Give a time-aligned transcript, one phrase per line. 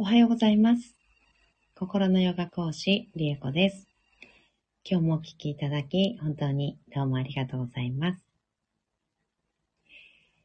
[0.00, 0.94] おはようございます。
[1.74, 3.88] 心のヨガ講師、リエコです。
[4.88, 8.22] 今日もお聞きいただき、本当にどうもありがとうございます。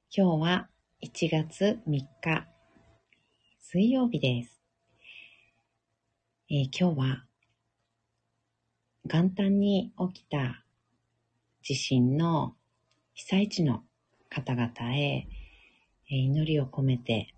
[0.09, 0.69] 今日は
[1.03, 2.47] 1月3日、
[3.59, 4.59] 水曜日です。
[6.49, 7.25] えー今日は
[9.05, 10.65] 元旦に起きた
[11.61, 12.55] 地震の
[13.13, 13.83] 被災地の
[14.31, 17.35] 方々へ、えー祈りを込めて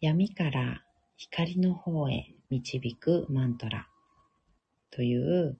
[0.00, 0.84] 闇から
[1.16, 3.88] 光の方へ導くマントラ
[4.92, 5.58] という、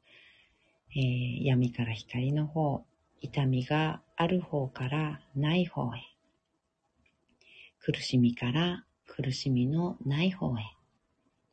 [0.94, 2.84] えー闇から光の方、
[3.20, 6.00] 痛みがある方からない方へ、
[7.80, 10.62] 苦しみから苦しみのない方へ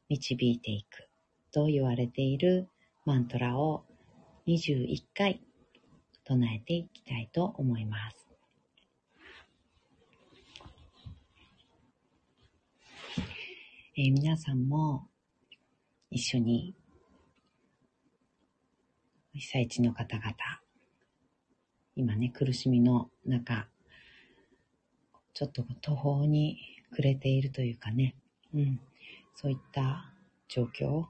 [0.10, 1.10] 導いていく
[1.52, 2.70] と言われている
[3.04, 3.84] マントラを
[4.46, 5.41] 21回
[6.24, 8.25] 唱えていきたいと思います。
[13.98, 15.08] えー皆さんも
[16.12, 16.76] 一緒に
[19.32, 20.34] 被災地の方々、
[21.96, 23.70] 今ね、苦しみの中、
[25.34, 26.57] ちょっと途方に
[26.91, 28.18] 暮れているというかね、
[28.54, 28.82] うん、
[29.34, 30.12] そういった
[30.49, 31.05] 状況、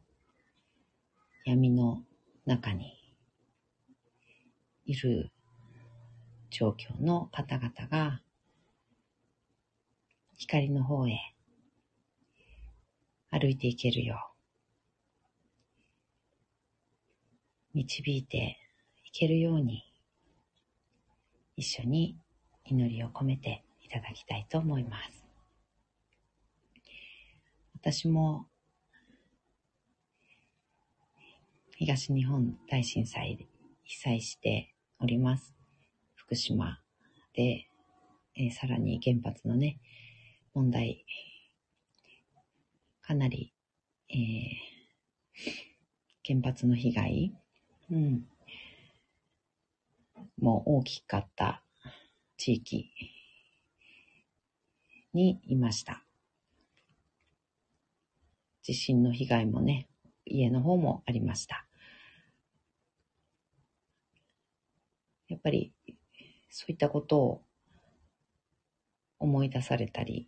[1.43, 2.03] 闇の
[2.45, 2.93] 中に
[4.85, 5.31] いる
[6.51, 8.21] 状況の方々が
[10.37, 11.34] 光の方へ
[13.37, 14.31] 歩いていけるよ
[17.73, 18.57] う、導いて
[19.03, 19.83] いけるように、
[21.57, 22.17] 一緒に
[22.63, 25.25] 祈りを込めていただきたいと思います。
[27.73, 28.47] 私も、
[31.77, 33.47] 東日本大震災で
[33.83, 35.53] 被災しております。
[36.15, 36.79] 福島
[37.33, 37.67] で、
[38.37, 39.81] えーさらに原発のね、
[40.53, 41.05] 問題、
[43.05, 43.53] かなり、
[44.09, 44.75] えー
[46.27, 47.35] 原発の被害、
[47.91, 48.25] うん、
[50.41, 51.61] もう大きかった
[52.35, 52.89] 地域
[55.13, 56.03] にいました。
[58.63, 59.87] 地震の被害もね、
[60.25, 61.67] 家の方もありました。
[65.27, 65.73] やっぱり、
[66.49, 67.41] そういったことを
[69.19, 70.27] 思い出されたり、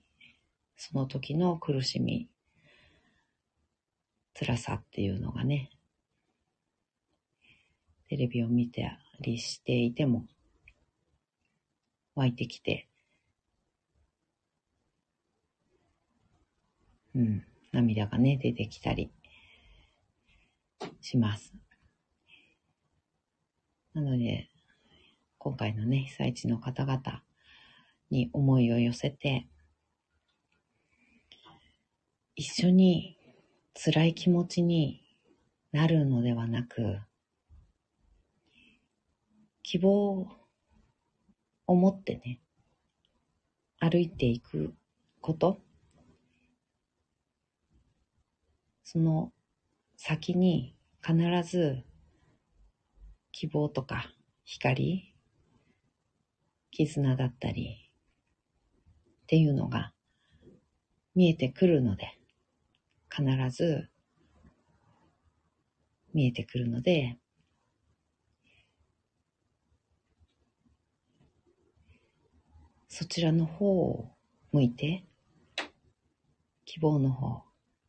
[0.75, 2.29] その時の苦しみ、
[4.39, 5.71] 辛さっていうのがね、
[8.07, 10.27] テレビを見たりしていても、
[12.13, 12.87] 湧いてきて、
[17.15, 19.09] うん、涙がね、出てきたり
[21.01, 21.51] します。
[23.95, 24.51] なので、
[25.39, 27.23] 今回のね、被災地の方々
[28.11, 29.47] に思いを寄せて、
[32.35, 33.16] 一緒に
[33.79, 35.03] 辛い気持ちに
[35.71, 36.99] なるのではなく、
[39.61, 40.27] 希望
[41.67, 42.41] を持ってね、
[43.79, 44.73] 歩いていく
[45.21, 45.59] こと、
[48.83, 49.31] その
[49.95, 51.15] 先に必
[51.47, 51.83] ず
[53.31, 54.11] 希望とか
[54.43, 55.13] 光、
[56.71, 57.91] 絆だったり
[59.21, 59.93] っていうのが
[61.13, 62.16] 見えてくるので、
[63.17, 63.89] 必ず
[66.13, 67.17] 見えてくるので、
[72.87, 74.11] そちらの方を
[74.51, 75.03] 向いて、
[76.65, 77.41] 希望の方、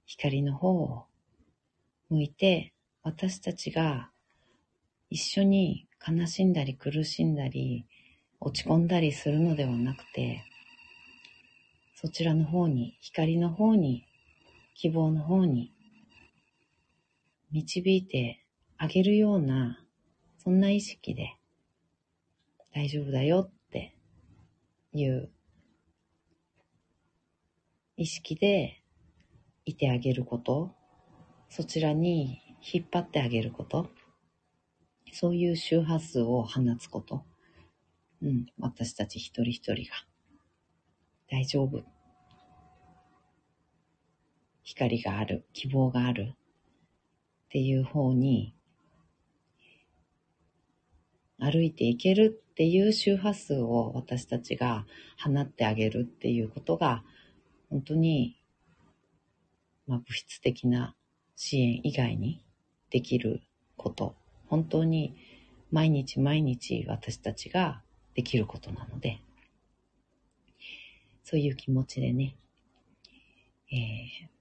[0.06, 1.04] 光の方を
[2.08, 2.72] 向いて、
[3.02, 4.10] 私たちが
[5.10, 7.86] 一緒に悲しんだり苦しんだり、
[8.40, 10.42] 落ち込んだりするのではなくて、
[11.94, 14.07] そちらの方に、光の方に、
[14.80, 15.72] 希望の方に、
[17.50, 18.46] 導いて
[18.76, 19.84] あげるような、
[20.36, 21.36] そんな意識で、
[22.72, 23.96] 大丈夫だよって
[24.92, 25.30] いう
[27.96, 28.80] 意識で
[29.64, 30.70] いてあげること、
[31.50, 33.90] そちらに引っ張ってあげること、
[35.12, 37.24] そういう周波数を放つこと、
[38.22, 40.06] うん、私たち一人一人が
[41.28, 41.97] 大丈夫。
[44.68, 48.54] 光がある、希望があるっていう方に
[51.38, 54.84] 歩いていけるっていう周波数を私たちが
[55.18, 57.02] 放ってあげるっていうことが
[57.70, 58.38] 本当に、
[59.86, 60.94] まあ、物質的な
[61.34, 62.44] 支援以外に
[62.90, 63.40] できる
[63.78, 64.16] こと、
[64.48, 65.16] 本当に
[65.70, 67.82] 毎日毎日私たちが
[68.14, 69.22] できることなので、
[71.24, 72.36] そういう気持ちでね、
[73.72, 74.37] えー、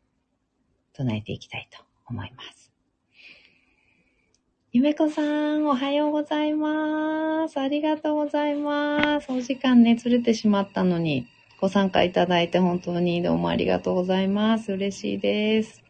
[0.97, 2.71] 唱えていきたいと思います。
[4.71, 7.59] ゆめこさん、おはようございます。
[7.59, 9.31] ありがとうございます。
[9.31, 11.27] お時間ね、ずれてしまったのに、
[11.61, 14.73] ご参加いただいて本当にどうもありがとうございます。
[14.73, 15.83] 嬉しいです。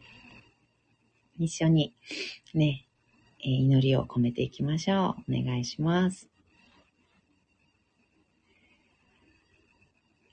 [1.38, 1.94] 一緒に
[2.52, 2.86] ね、
[3.40, 5.38] え祈りを込めていきましょう。
[5.38, 6.28] お願いします。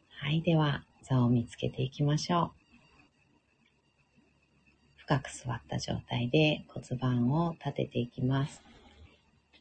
[0.09, 2.64] はい、では、座を見つけていきましょう。
[5.05, 8.63] 深く座った状態で骨盤を立てていきます。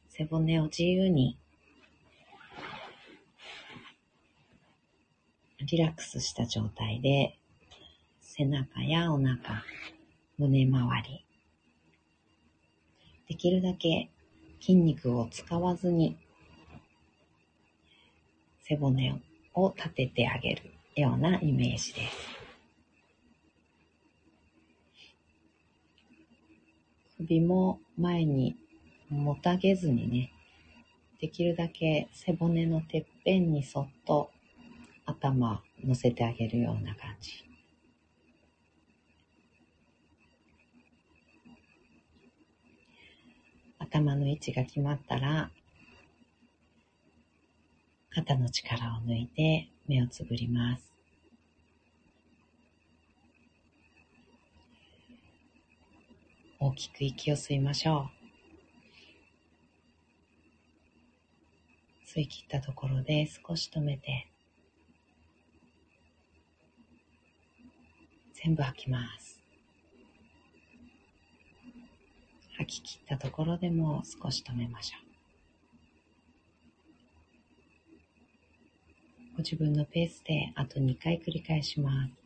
[0.09, 1.37] 背骨を自由に
[5.61, 7.37] リラックスした状態で
[8.23, 9.37] 背中やお腹、
[10.39, 11.27] 胸周り、
[13.29, 14.09] できるだけ
[14.61, 16.17] 筋肉を使わずに
[18.63, 19.21] 背骨
[19.53, 20.63] を立ててあげる
[20.97, 22.44] ようなイメージです。
[27.27, 28.55] 首も前に
[29.09, 30.33] もたげずにね、
[31.21, 34.31] できるだけ背骨のてっぺんにそっと
[35.07, 37.33] 頭乗せてあげるような感じ。
[43.79, 45.51] 頭の位置が決まったら、
[48.11, 50.94] 肩の力を抜いて目をつぶります。
[56.67, 58.09] 大きく息を吸いましょ
[62.07, 62.09] う。
[62.09, 64.29] 吸い切ったところで少し止めて、
[68.33, 69.43] 全部吐きます。
[72.57, 74.97] 吐き切ったところでも少し止めましょ
[79.33, 79.37] う。
[79.37, 82.25] ご自分のペースであと2回繰り返します。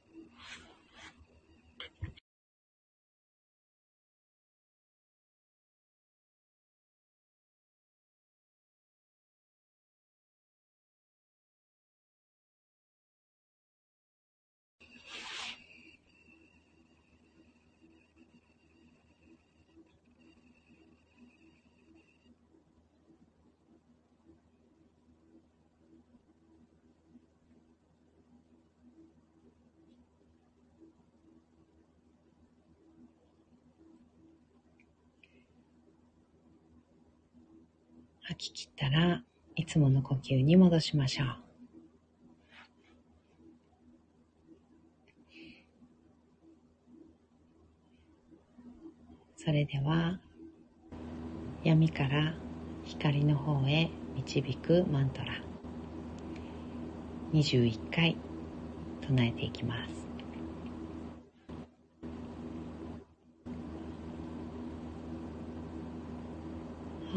[38.28, 39.22] 吐き切ったら
[39.56, 41.28] いつもの呼吸に戻しましょう。
[49.36, 50.18] それでは
[51.62, 52.34] 闇から
[52.84, 55.40] 光の方へ導くマントラ
[57.32, 58.16] 21回
[59.00, 60.07] 唱えていきます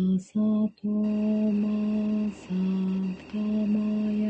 [0.00, 0.38] 朝
[0.80, 0.88] と
[1.54, 2.54] まさ
[3.26, 3.36] か
[3.66, 4.27] まや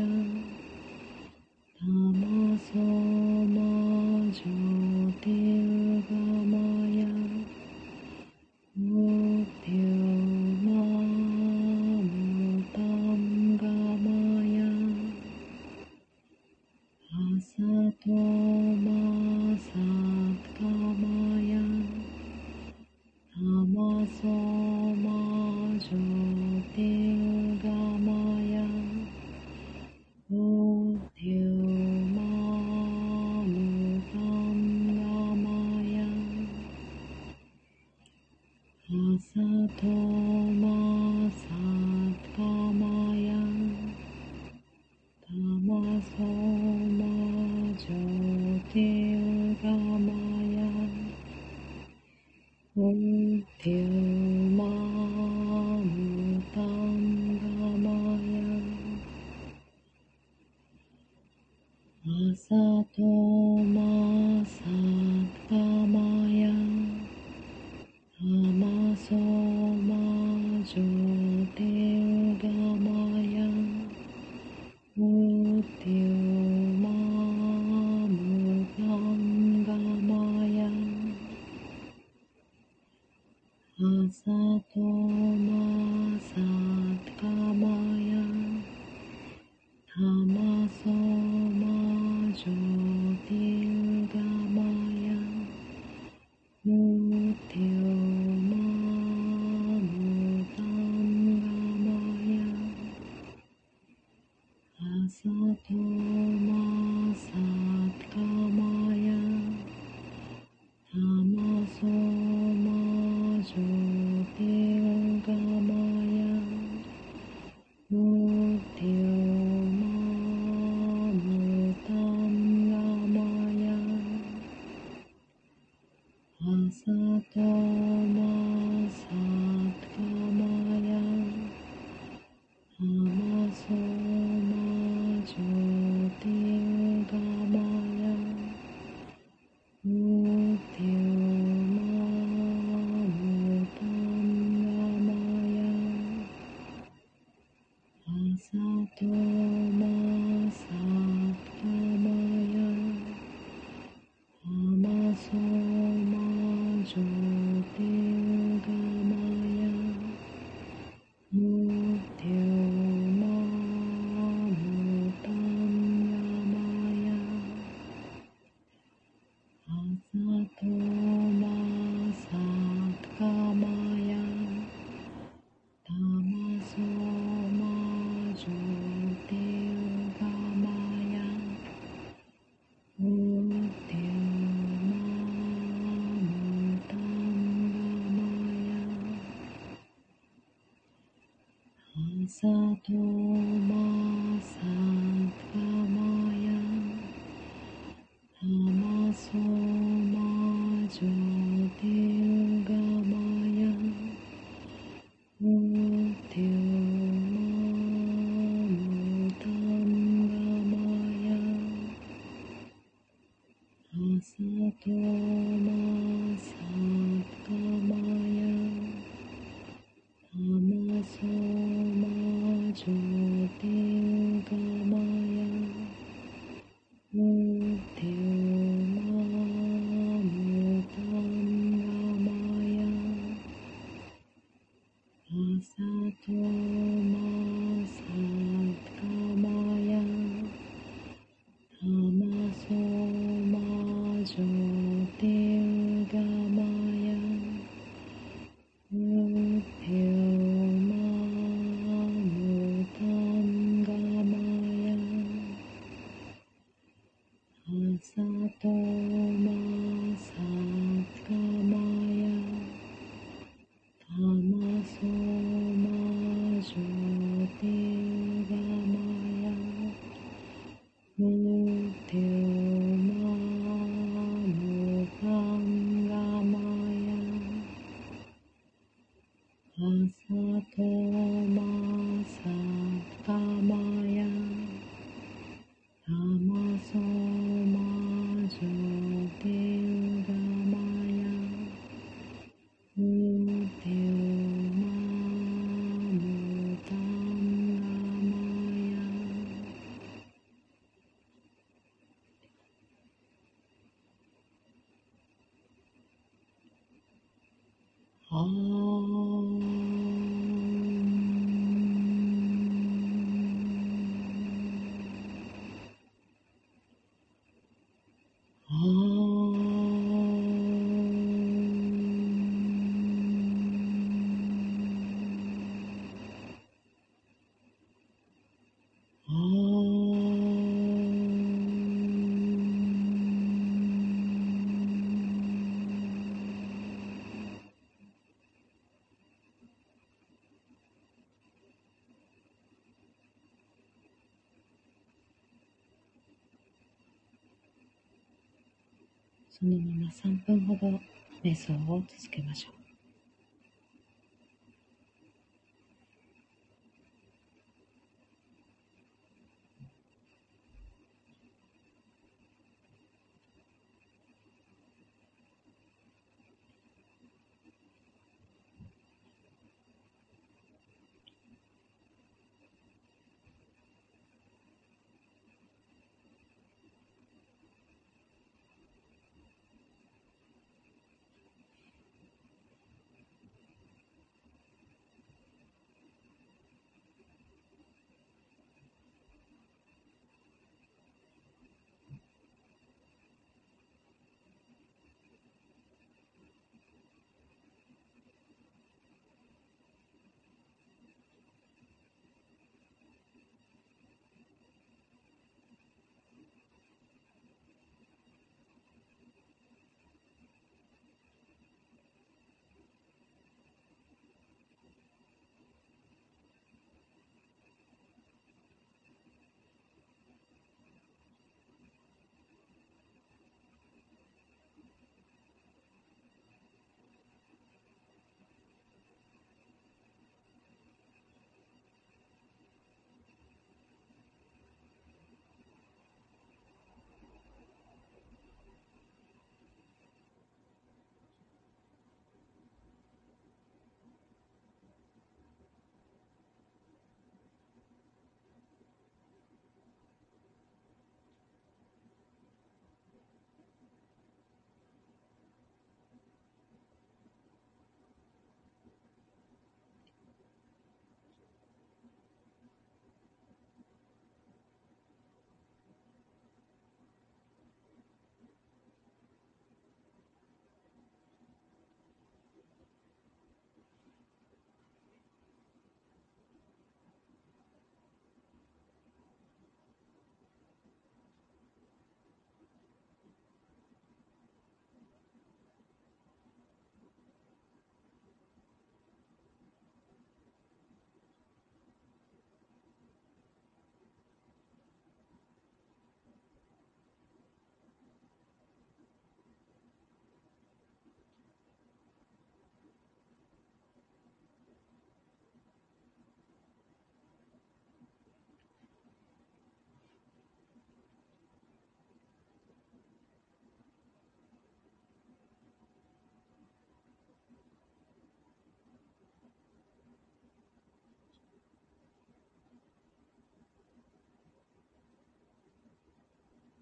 [349.59, 350.99] そのまま3分ほど
[351.43, 352.78] 瞑想を続けましょう。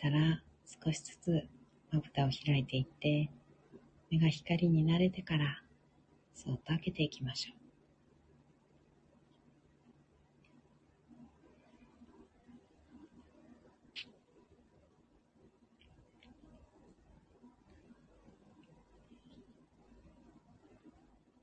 [0.00, 0.40] たら
[0.84, 1.48] 少しずつ
[1.90, 3.30] まぶたを開いていって
[4.10, 5.62] 目が光に慣れてから
[6.34, 7.58] そっと開けていきましょう。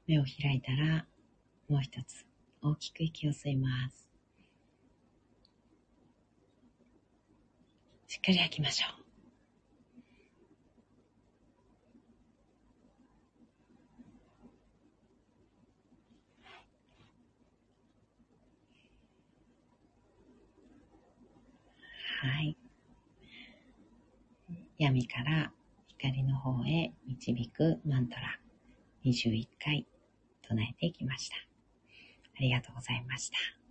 [0.07, 1.05] 目を開いたら
[1.67, 2.25] もう一つ
[2.61, 4.14] 大きく息を吸います。
[8.15, 9.05] しっかり吐きましょう。
[22.25, 22.57] はい。
[24.77, 25.51] 闇から
[25.89, 28.39] 光の方へ導くマントラ
[29.03, 29.85] 21回
[30.41, 31.35] 唱えていきました。
[32.37, 33.64] ありがとうございました。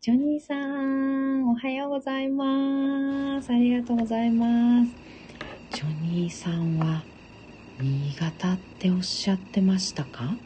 [0.00, 3.50] ジョニーさん、おはようございます。
[3.50, 4.96] ありがとうございます。
[5.70, 7.04] ジョニーさんは、
[7.80, 10.38] 新潟っておっしゃってましたか？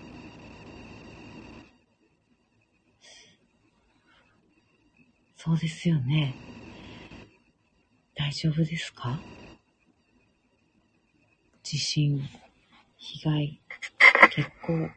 [5.36, 6.38] そうですよね。
[8.14, 9.22] 大丈夫ですか？
[11.62, 12.22] 地震、
[12.96, 13.60] 被害、
[14.34, 14.88] 結構。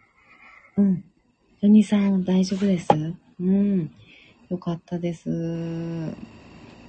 [0.78, 1.02] うん。
[1.62, 2.88] ジョニーさん大丈夫です？
[3.42, 3.92] うん。
[4.50, 5.30] よかったです。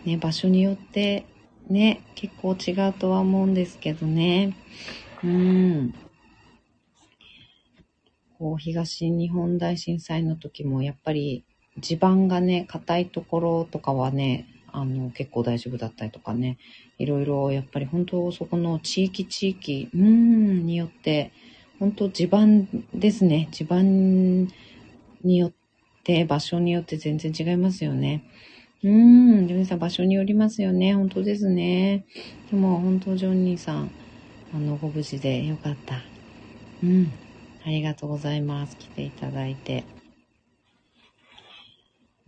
[0.05, 1.27] ね、場所によって
[1.69, 4.57] ね、結構違うとは思うんですけどね。
[5.25, 5.95] うん。
[8.39, 11.45] こう、東日本大震災の時もやっぱり
[11.79, 16.59] 地盤がね、硬いところとかはね、あの、結構大丈夫だったりとかね、
[16.99, 21.33] いろいろやっぱり本当そこの地域地域、うん、によって、
[21.79, 23.49] 本当地盤ですね。
[23.51, 24.49] 地盤
[25.25, 25.66] によって、
[26.25, 28.25] 場所によって全然違いますよね。
[28.83, 30.95] うん、ジョニーさん場所によりますよね。
[30.95, 32.05] 本当ですね。
[32.51, 33.91] でも本当ジョニーさん、
[34.55, 36.03] あの、ご無事でよかった。
[36.83, 37.13] うん、
[37.65, 38.77] ありがとうございます。
[38.77, 39.85] 来ていただいて。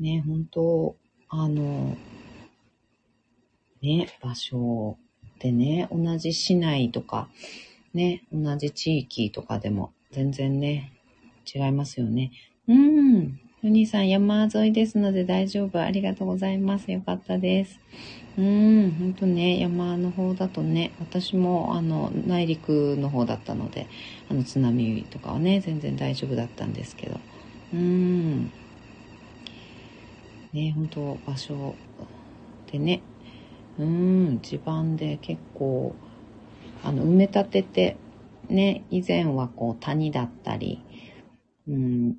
[0.00, 0.96] ね、本当
[1.28, 1.96] あの、
[3.82, 4.96] ね、場所
[5.38, 7.28] でね、同じ市内とか、
[7.94, 10.92] ね、同じ地域とかでも全然ね、
[11.54, 12.32] 違いますよね。
[12.66, 13.40] うん。
[13.60, 15.82] お兄さん山沿いですので大丈夫。
[15.82, 16.92] ありがとうございます。
[16.92, 17.80] よかったです。
[18.36, 23.88] うん、ほんとね、山の方だとね、私もあの、内陸の方だったので、
[24.30, 27.18] あの、津波とかはね、全然大丈夫だったんですけど。
[27.72, 28.44] うん。
[30.52, 31.74] ね、本当場所
[32.70, 33.02] でね、
[33.76, 35.96] うん、地盤で結構、
[36.84, 37.96] あの、埋め立てて、
[38.48, 40.80] ね、以前はこう谷だったり、
[41.66, 42.16] うん、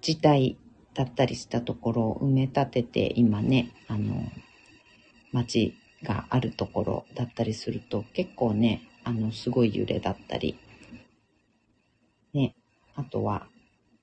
[0.00, 0.58] 湿地帯
[0.94, 4.24] だったりしたところを埋め立てて、今ね、あの、
[5.32, 10.58] 町があるところだったりすると、結構ね、あの、すごい揺れだったり、
[12.32, 12.54] ね、
[12.94, 13.46] あとは、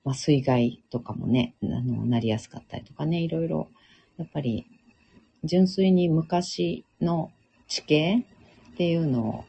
[0.04, 3.68] まあ、水害とかもね、あの、なりやすかったりとかね、いろいろ、
[4.16, 4.66] やっぱり、
[5.44, 7.30] 純粋に昔の
[7.68, 8.24] 地形
[8.72, 9.44] っていうの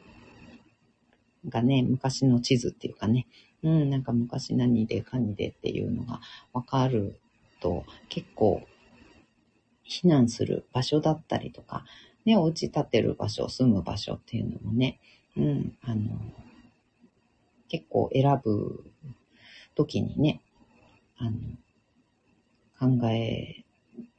[1.47, 3.27] がね、昔の地図っていうかね、
[3.63, 6.21] うん、なんか昔何でかにでっていうのが
[6.53, 7.19] わかる
[7.59, 8.63] と、結構、
[9.89, 11.83] 避難する場所だったりとか、
[12.23, 14.99] ね、お家建てる場所、住む場所っていうのもね、
[15.35, 16.11] うん、あの、
[17.67, 18.83] 結構選ぶ
[19.75, 20.41] 時にね、
[21.17, 21.31] あの、
[22.79, 23.63] 考え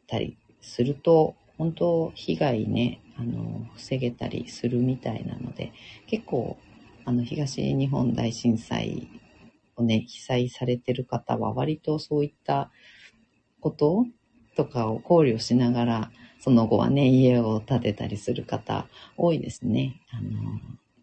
[0.06, 5.72] たりすると、本当被害ね、あの、防げたりするみたいなので、
[6.06, 6.58] 結構、
[7.04, 9.08] あの、東日本大震災
[9.80, 12.70] をね、被災されてる方は割とそういった
[13.60, 14.06] こと
[14.56, 20.00] とかを考慮しながら、その後はね、家を建てたりする方多いですね。
[20.10, 20.30] あの、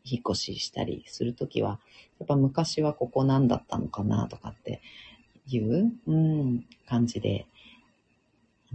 [0.04, 1.80] 引っ越ししたりするときは、
[2.20, 4.82] やっぱ昔はここ何だったのかなとかって
[5.48, 7.46] いう、うん、感じで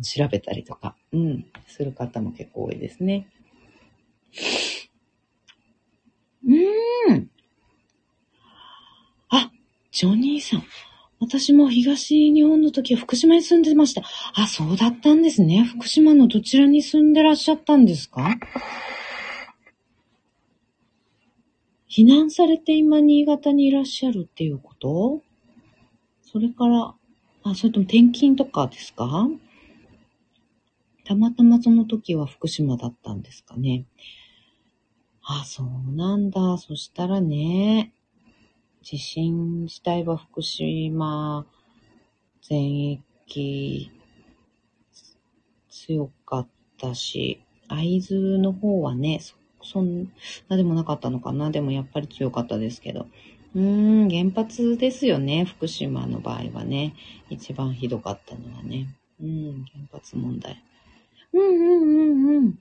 [0.03, 3.29] 調べたりとか、うん、する方も結構多いですね。
[6.47, 7.32] うん。
[9.93, 10.65] ジョニーさん。
[11.21, 14.03] 私も東日本の時は福島に住んでました。
[14.35, 15.65] あ、そうだったんですね。
[15.65, 18.39] 福島のどちらに住んでらっしゃったんですか？
[21.91, 25.21] 避難されて今新潟にいらっしゃるっていうこと？
[26.23, 26.95] それから、
[27.45, 29.29] あ、それとも転勤とかですか？
[31.05, 33.85] たまたまその時は福島だったんですかね。
[35.23, 36.57] あ、そうなんだ。
[36.57, 37.93] そしたらね、
[38.83, 41.47] 地震自体は福島
[42.43, 43.91] 全域
[45.71, 46.49] 強かっ
[46.81, 49.21] たし、会津の方はね、
[49.63, 50.13] そん
[50.49, 51.51] なでもなかったのかな。
[51.51, 53.07] でもやっぱり強かったですけど。
[53.55, 55.45] うーん、原発ですよね。
[55.45, 56.95] 福島の場合はね。
[57.31, 58.89] 一番ひどかったのはね。
[59.21, 60.63] うん、原発問題。
[61.33, 62.59] うんうんうんうん。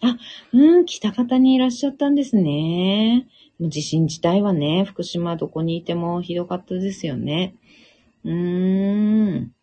[0.00, 0.16] あ、
[0.52, 3.26] うん、北方にいらっしゃったんですね。
[3.60, 7.54] 地震自体はね、福島どこにいてもひどかったですよね。
[8.24, 9.54] うーん。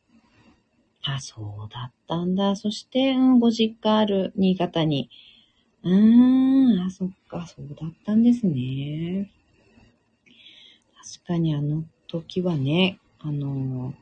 [1.04, 2.56] あ、そうだったんだ。
[2.56, 5.10] そして、うん、ご実家ある新潟に。
[5.84, 9.32] うーん、あ、そっか、そうだったんですね。
[11.14, 13.94] 確かにあの時はね、あの、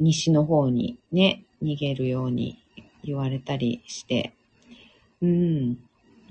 [0.00, 2.58] 西の方にね、逃げるように
[3.04, 4.32] 言われたりして、
[5.20, 5.78] うん、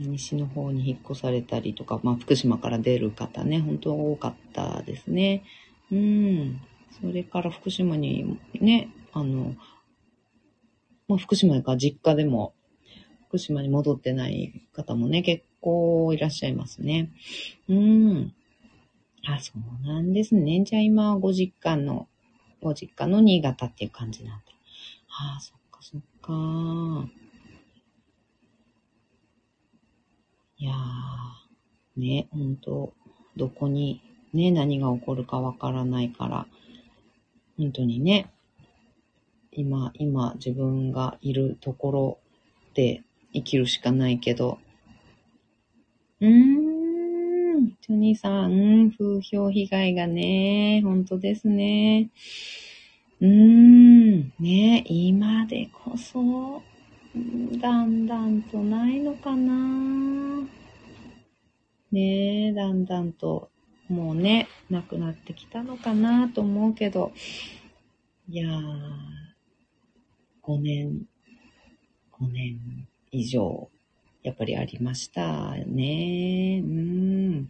[0.08, 5.44] 西の方に引っ越されたりとか、まあ、福島から出る方ね、本当多かったですね。
[5.92, 6.62] うん。
[7.02, 9.56] それから福島にね、あの、
[11.08, 12.54] まあ、福島か実家でも、
[13.28, 17.10] 福島に戻ってない方もね、結構いらっしゃいますね。
[17.70, 18.34] うん。
[19.26, 20.64] あ、そうなんですね。
[20.66, 22.08] じゃあ今、ご実家の、
[22.62, 24.44] ご実家の新潟っていう感じなんだ。
[25.10, 27.21] ああ、そっかそっか。
[30.62, 32.94] いやー、ね、ほんと、
[33.36, 34.00] どこに
[34.32, 36.46] ね、何が起こるかわからないから、
[37.58, 38.32] 本当にね、
[39.52, 42.20] 今、今自分がいるところ
[42.76, 43.02] で
[43.34, 44.60] 生きるしかないけど、
[46.20, 52.12] うーん、ジョニーさん、うん、風評被害がね、本当ですね。
[53.20, 56.62] うーん、ね、今でこそ、
[57.14, 60.48] だんだんとないのかな
[61.92, 63.50] ねえ、だんだんと、
[63.90, 67.12] もうね、なくなってきたのかなと思うけど、
[68.30, 68.92] いやー、
[70.42, 71.06] 5年、
[72.14, 73.70] 5年以上、
[74.24, 76.62] やっぱりありましたね。
[76.64, 77.50] うん。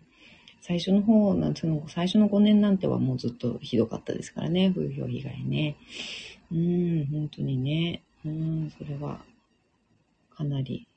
[0.61, 5.75] 最初の方なんその最初の5年なんてはもうずっとひどかったですからね、風評被害ね。
[6.51, 8.01] うん、本当にね。
[8.25, 9.19] うん、それは
[10.35, 10.87] かなり。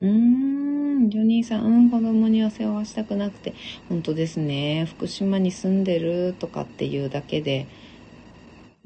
[0.00, 3.54] うーん、ジョニーさん、うん、子供には世話したくなくて、
[3.88, 4.86] 本当ですね。
[4.86, 7.66] 福島に住んでるとかっていうだけで、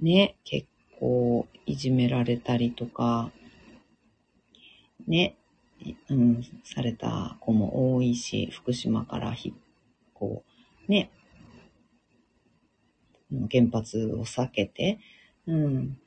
[0.00, 0.66] ね、結
[0.98, 3.30] 構いじめられたりとか、
[5.06, 5.36] ね、
[6.08, 9.52] うん、された子も多いし、福島からひ、
[10.14, 10.44] こ
[10.88, 11.10] う、ね、
[13.50, 14.98] 原発を避けて、
[15.46, 15.98] うん、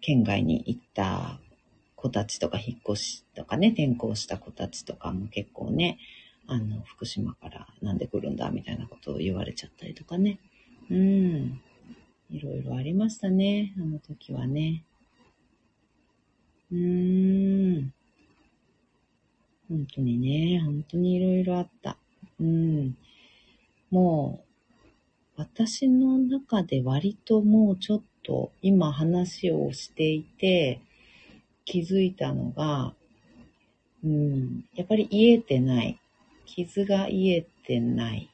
[0.00, 1.38] 県外に行った
[1.96, 5.98] 子たちとか引っ越しとかね、転校した子たちとかも結構ね、
[6.46, 10.38] あの、福島からなんで来るんだみたいなことを言われちゃったりとかね。
[10.90, 11.60] うん。
[12.30, 14.84] いろいろありましたね、あの時はね。
[16.72, 17.92] うーん。
[19.68, 21.96] 本当にね、本当にいろいろあった。
[22.40, 22.96] うん。
[23.90, 24.44] も
[25.36, 30.80] う、私の中で割ともうちょっと今話をしていて
[31.64, 32.94] 気づいたのが、
[34.04, 36.00] うん、やっぱり癒えてない。
[36.46, 38.28] 傷が癒えてない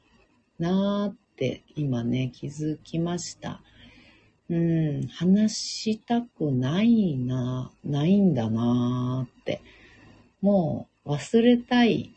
[0.59, 3.61] なーって今ね、気づきました。
[4.49, 9.61] うん、話したくないな、ないんだなーって。
[10.41, 12.15] もう忘れたい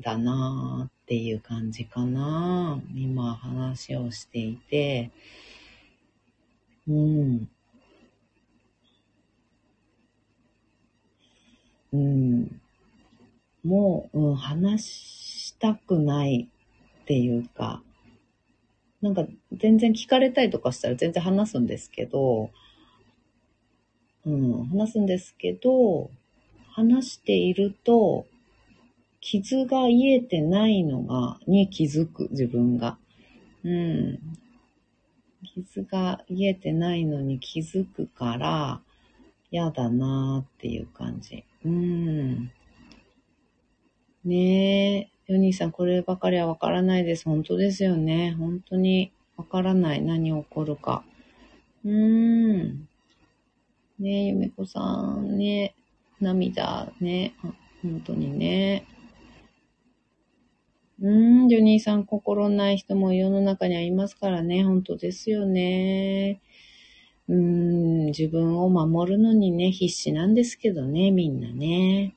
[0.00, 2.80] だなーっていう感じかな。
[2.94, 5.10] 今話をしていて、
[6.88, 7.48] うん。
[11.92, 12.60] うん。
[13.64, 16.48] もう、うん、話したくない
[17.02, 17.82] っていうか、
[19.02, 22.50] なんか全然聞かれたりとかしたら全然話すんですけど、
[24.24, 26.10] うん、話すんですけど、
[26.70, 28.26] 話していると、
[29.20, 32.98] 傷が癒えてないのが、に気づく、自分が。
[33.64, 34.18] うん。
[35.56, 38.80] 傷が癒えてないのに気づくから、
[39.50, 41.44] 嫌だなーっていう感じ。
[41.64, 42.50] うん。
[44.24, 47.24] ねえ、ヨニーさん、こればかりはわからないです。
[47.24, 48.34] 本当ですよね。
[48.38, 50.02] 本当にわからない。
[50.02, 51.04] 何起こるか。
[51.84, 52.88] うーん。
[53.98, 55.74] ねえ、ゆめこさん、ね、
[56.20, 57.34] 涙、ね、
[57.82, 58.84] 本当にね。
[61.02, 61.10] う
[61.44, 66.40] ん、ジョニーさん、心ない人も世の中にはいますからね、本当ですよね。
[67.28, 72.14] うん、自分を守るのにね、必死なんですけどね、みんなね。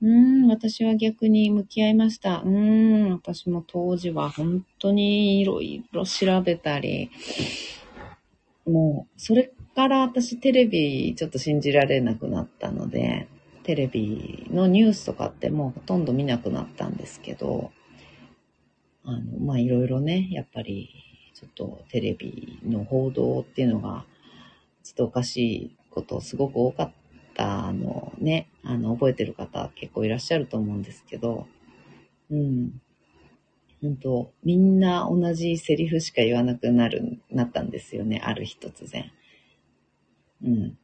[0.00, 2.42] うん、私は逆に向き合いました。
[2.44, 7.10] うん、私も当時は本当にいろいろ調べたり、
[8.66, 13.28] もう、それから私テレビちょっと信じられなくなったので、
[13.62, 17.70] テレビのニュースとかってもうほとんど見なくなったんですけど、
[19.04, 20.90] あの、まあ、いろいろね、やっぱり、
[21.34, 24.04] ちょっとテレビの報道っていうのが、
[24.82, 26.92] ちょっとおかしいことすごく多かっ
[27.32, 31.46] 方のね、あの、覚えてる方結構いらっしゃると思うんですけど、
[32.30, 32.80] うん。
[33.80, 39.10] 本当みんな同じセリフしか言わなくなる、なったんですよね、ある日突然。
[40.44, 40.78] うん。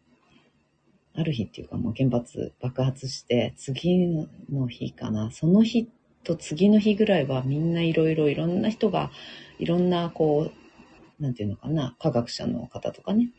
[1.14, 4.08] ある日っていうかもう原発爆発して、次
[4.50, 5.88] の日かな、その日
[6.24, 9.10] と次の日ぐらいはみんないろいろいろんな人が、
[9.58, 13.30] いろんなこう、なんていうのかな、科学者の方とかね、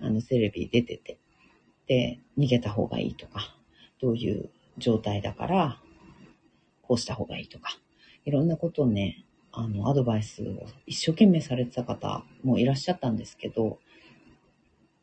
[0.00, 1.18] あのテレビ出てて、
[1.86, 3.56] で、逃げた方がいいとか、
[4.00, 5.80] どういう状態だから、
[6.82, 7.78] こうした方がいいとか、
[8.24, 13.78] いろんなことをね、あの、アドバイスを一生懸命されてた方もいらっしゃったんですけど、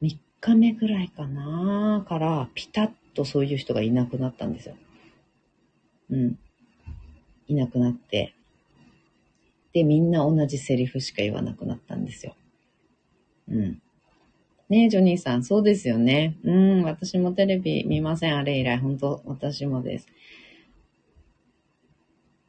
[0.02, 4.76] 3日目ぐらいかなからピタッとそういう人がいなくなったんですよ。
[6.12, 6.40] うん。
[7.48, 8.34] いなくなって。
[9.74, 12.36] で、みんな同じセリフしか言わなくなったんですよ。
[13.50, 13.82] うん。
[14.70, 16.38] ねえ、ジョニーさん、そうですよね。
[16.44, 18.78] うん、私もテレビ見ません、あれ以来。
[18.80, 20.08] 本当私もです。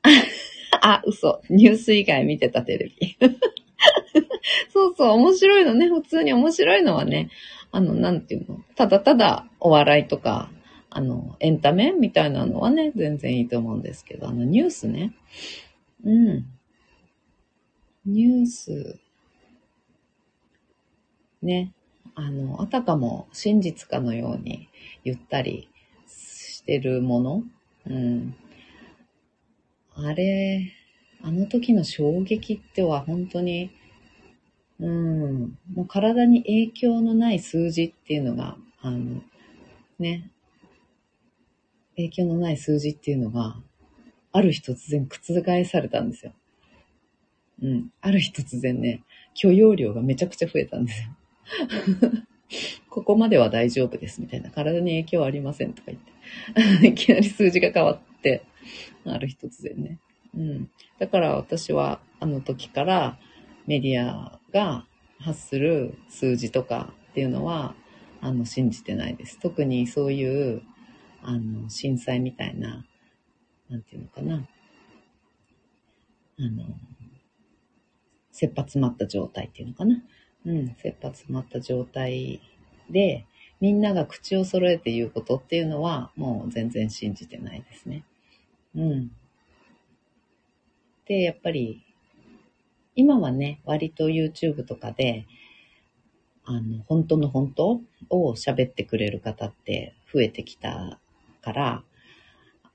[0.80, 1.42] あ、嘘。
[1.50, 3.16] ニュース以外見てたテレビ。
[4.72, 5.88] そうそう、面白いのね。
[5.88, 7.28] 普通に面白いのはね、
[7.70, 8.60] あの、なんていうの。
[8.76, 10.50] ただただお笑いとか、
[10.96, 15.12] あの、エンタメみたいなのはね、全然いいと思うんですけど、あの、ニュースね。
[16.02, 16.46] うん。
[18.06, 18.98] ニュース。
[21.42, 21.74] ね。
[22.14, 24.70] あの、あたかも真実かのように
[25.04, 25.68] 言ったり
[26.08, 27.42] してるもの。
[27.86, 28.34] うん。
[29.96, 30.72] あれ、
[31.20, 33.70] あの時の衝撃っては本当に、
[34.80, 39.22] うん、もう体に影響のない数字っていうのが、あの、
[39.98, 40.30] ね、
[41.96, 43.56] 影響のない数字っていうのが、
[44.32, 46.32] ある日突然覆されたんですよ。
[47.62, 47.90] うん。
[48.00, 49.02] ある日突然ね、
[49.34, 51.08] 許容量がめちゃくちゃ増えたんですよ。
[52.90, 54.50] ここまでは大丈夫ですみたいな。
[54.50, 56.88] 体に影響ありませんとか言って。
[56.88, 58.42] いきなり数字が変わって、
[59.04, 59.98] ある日突然ね。
[60.34, 60.70] うん。
[60.98, 63.18] だから私はあの時から
[63.66, 64.86] メディアが
[65.18, 67.74] 発する数字とかっていうのは、
[68.20, 69.38] あの、信じてないです。
[69.40, 70.62] 特にそういう、
[71.28, 72.86] あの、震災みたいな、
[73.68, 74.48] なんていうのかな。
[76.38, 76.64] あの、
[78.30, 80.00] 切羽詰まった状態っていうのかな。
[80.44, 82.40] うん、切羽詰まった状態
[82.88, 83.26] で、
[83.60, 88.04] みんなが口を揃えて言うことっていうのは、もう全然信じてないですね。
[88.76, 89.10] うん。
[91.06, 91.82] で、やっぱり、
[92.94, 95.26] 今はね、割と YouTube とかで、
[96.44, 101.00] あの、本当の本当を喋ってくれる方って増えてきた
[101.46, 101.84] から、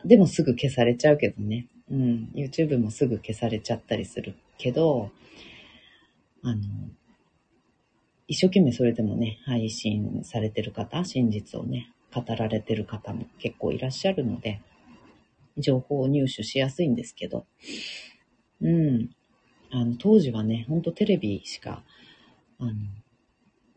[0.05, 1.67] でもすぐ消されちゃうけどね。
[1.91, 5.11] うん、YouTube もすぐ消されちゃったりするけど、
[6.41, 6.61] あの、
[8.29, 14.61] 一生懸命それでもね、配信されてる方、真実をね、語られてる方も結構いらっしゃるので、
[15.57, 17.45] 情報を入手しやすいんですけど、
[18.61, 19.09] うん。
[19.69, 21.83] あの、当時はね、ほんとテレビしか、
[22.57, 22.71] あの、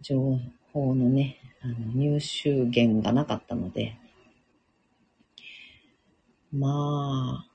[0.03, 0.39] 情
[0.73, 3.97] 報のね、あの、入手源がなかったので、
[6.55, 7.51] まあ、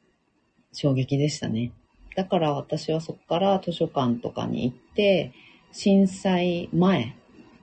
[0.73, 1.71] 衝撃でしたね。
[2.15, 5.31] だから私はそこから図書館とかに行って、
[5.71, 7.15] 震災前、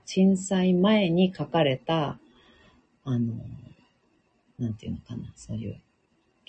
[0.06, 2.18] 震災前に書かれた、
[3.04, 3.34] あの、
[4.58, 5.80] なんていうのかな、そういう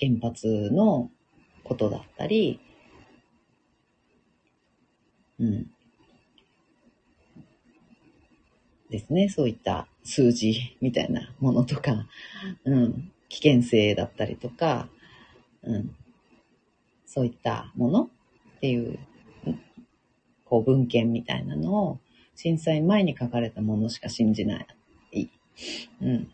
[0.00, 1.10] 原発の
[1.64, 2.60] ことだったり、
[5.38, 5.70] うん。
[8.90, 9.28] ですね。
[9.28, 12.06] そういった数字みたいなものとか、
[12.64, 13.12] うん。
[13.28, 14.88] 危険性だったりとか、
[15.62, 15.94] うん。
[17.06, 18.02] そういったもの
[18.56, 18.98] っていう、
[20.44, 22.00] こう文献みたいなのを
[22.34, 24.60] 震災前に書かれたものしか信じな
[25.12, 25.30] い。
[26.00, 26.32] うん。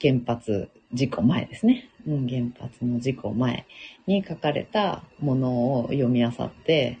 [0.00, 1.90] 原発事故前ですね。
[2.06, 3.66] うん、原発の事故前
[4.06, 6.98] に書かれたものを読み漁って、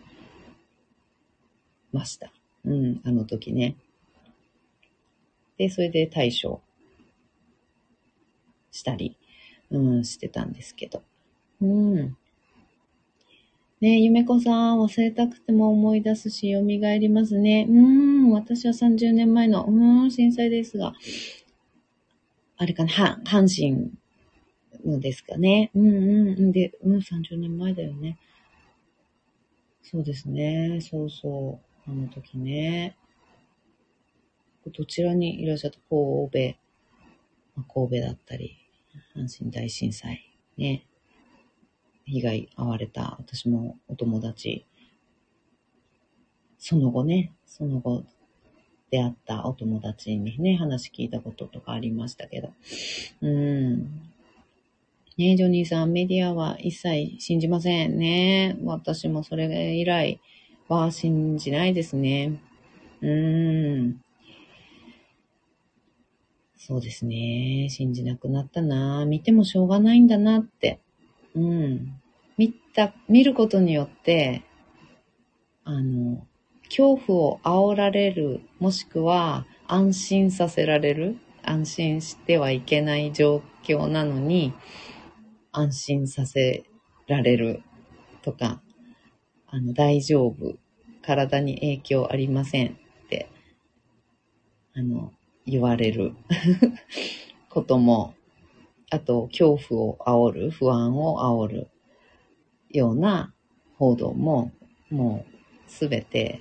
[1.92, 2.32] ました。
[2.64, 3.76] うん、あの時ね。
[5.56, 6.60] で、それで対処
[8.70, 9.16] したり、
[9.70, 11.02] うん、してたんですけど。
[11.60, 12.16] うん。
[13.80, 17.66] ねえ、ゆめこさん、忘れたくても思い出すし、蘇りますね。
[17.68, 20.92] うん、私は30年前の、うん、震災ですが、
[22.56, 23.90] あれかな、は、阪神
[24.84, 25.70] のですかね。
[25.74, 26.28] うんうん。
[26.28, 28.18] うんで、うん、30年前だよね。
[29.82, 30.80] そうですね。
[30.82, 31.90] そうそう。
[31.90, 32.96] あの時ね。
[34.72, 35.78] どちらにいらっしゃった？
[35.88, 36.58] 神戸、
[37.56, 38.58] まあ、神戸だったり、
[39.16, 40.86] 阪神大震災ね。
[42.04, 44.66] 被害遭われた私もお友達。
[46.58, 48.04] その後ね、その後、
[48.90, 52.50] 出会ったお友達にね、話聞いたこととかありましたけど。
[53.22, 54.10] うん。
[55.16, 58.56] ねジョニーさん、メディアは一切信じませんね。
[58.64, 60.20] 私もそれ以来
[60.68, 62.40] は信じないですね。
[63.00, 64.00] うん。
[66.62, 67.68] そうですね。
[67.70, 69.06] 信じなくなったな。
[69.06, 70.78] 見てもしょうがないんだなって。
[71.34, 71.98] うん。
[72.36, 74.42] 見た、見ることによって、
[75.64, 76.26] あの、
[76.64, 84.52] 恐怖を煽られる、もしくは安心させられる、安心してはいけない状況なのに、
[85.52, 86.64] 安心させ
[87.06, 87.62] られる
[88.20, 88.60] とか、
[89.46, 90.56] あの、大丈夫、
[91.00, 93.30] 体に影響ありませんって、
[94.74, 95.14] あの、
[95.50, 96.12] 言われる
[97.50, 98.14] ことも、
[98.90, 101.68] あと、恐怖を煽る、不安を煽る
[102.70, 103.34] ような
[103.76, 104.52] 報道も、
[104.90, 106.40] もうすべて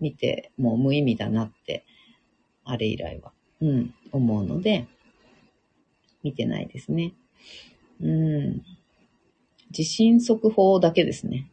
[0.00, 1.84] 見てもう無意味だなって、
[2.64, 4.86] あれ以来は、うん、思うので、
[6.22, 7.12] 見てないですね。
[8.00, 8.62] うん。
[9.70, 11.50] 地震速報だけですね。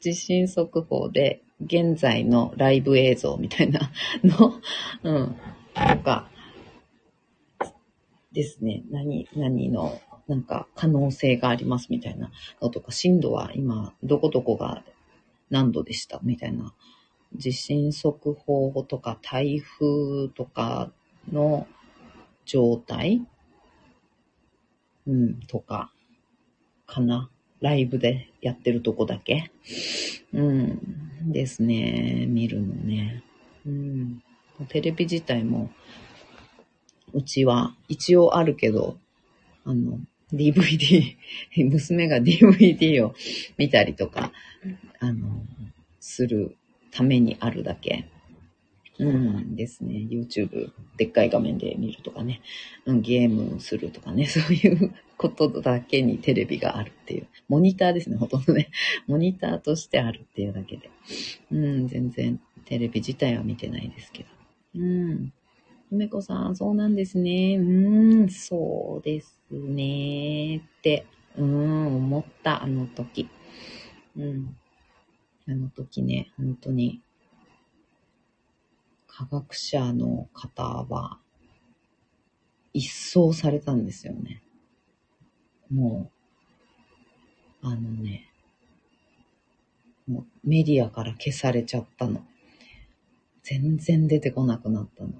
[0.00, 3.90] 地震速報で、現在のライブ映像みたいな
[4.24, 4.54] の、
[5.02, 5.36] うん、
[5.74, 6.28] とか、
[8.32, 8.82] ですね。
[8.90, 14.82] 何、何の、なんか可能性がありますみたいなのとか、震度は今、どこどこが
[15.50, 16.74] 何度でしたみたいな
[17.34, 20.90] 地震速報とか台風とか
[21.30, 21.66] の
[22.44, 23.26] 状態？
[25.06, 25.92] うん、とか、
[26.86, 27.28] かな。
[27.60, 29.52] ライブでやってるとこだけ？
[30.32, 32.26] うん、ですね。
[32.28, 33.22] 見るのね。
[33.66, 34.22] うん。
[34.68, 35.70] テレビ自体も、
[37.12, 38.96] うちは一応あるけど、
[39.64, 40.00] あの、
[40.32, 41.16] DVD、
[41.70, 43.14] 娘が DVD を
[43.58, 44.32] 見たりとか、
[44.98, 45.44] あの、
[46.00, 46.56] する
[46.90, 48.06] ためにあるだけ。
[49.08, 50.06] うんですね。
[50.10, 52.40] YouTube、でっかい画面で見るとかね、
[52.86, 57.26] うん、ゲームするとかね、 そういうことだけにテレビがあるっていう。
[57.48, 58.70] モニターですね、ほとんどね。
[59.06, 60.90] モニターとしてあるっていうだけで。
[61.50, 64.28] うん、全然テレビ自体は見てないですけど。
[64.76, 65.32] うん。
[65.90, 67.56] 梅子さん、そうなんですね。
[67.58, 70.58] うん、そうですね。
[70.58, 73.28] って、うん、思った、あの時。
[74.16, 74.56] うん。
[75.48, 77.00] あの時ね、本当に、
[79.14, 81.18] 科学者の方は、
[82.72, 84.42] 一掃されたんですよね。
[85.70, 86.10] も
[87.62, 88.30] う、あのね、
[90.08, 92.24] もうメディアから消されちゃったの。
[93.42, 95.10] 全然出てこなくなったの。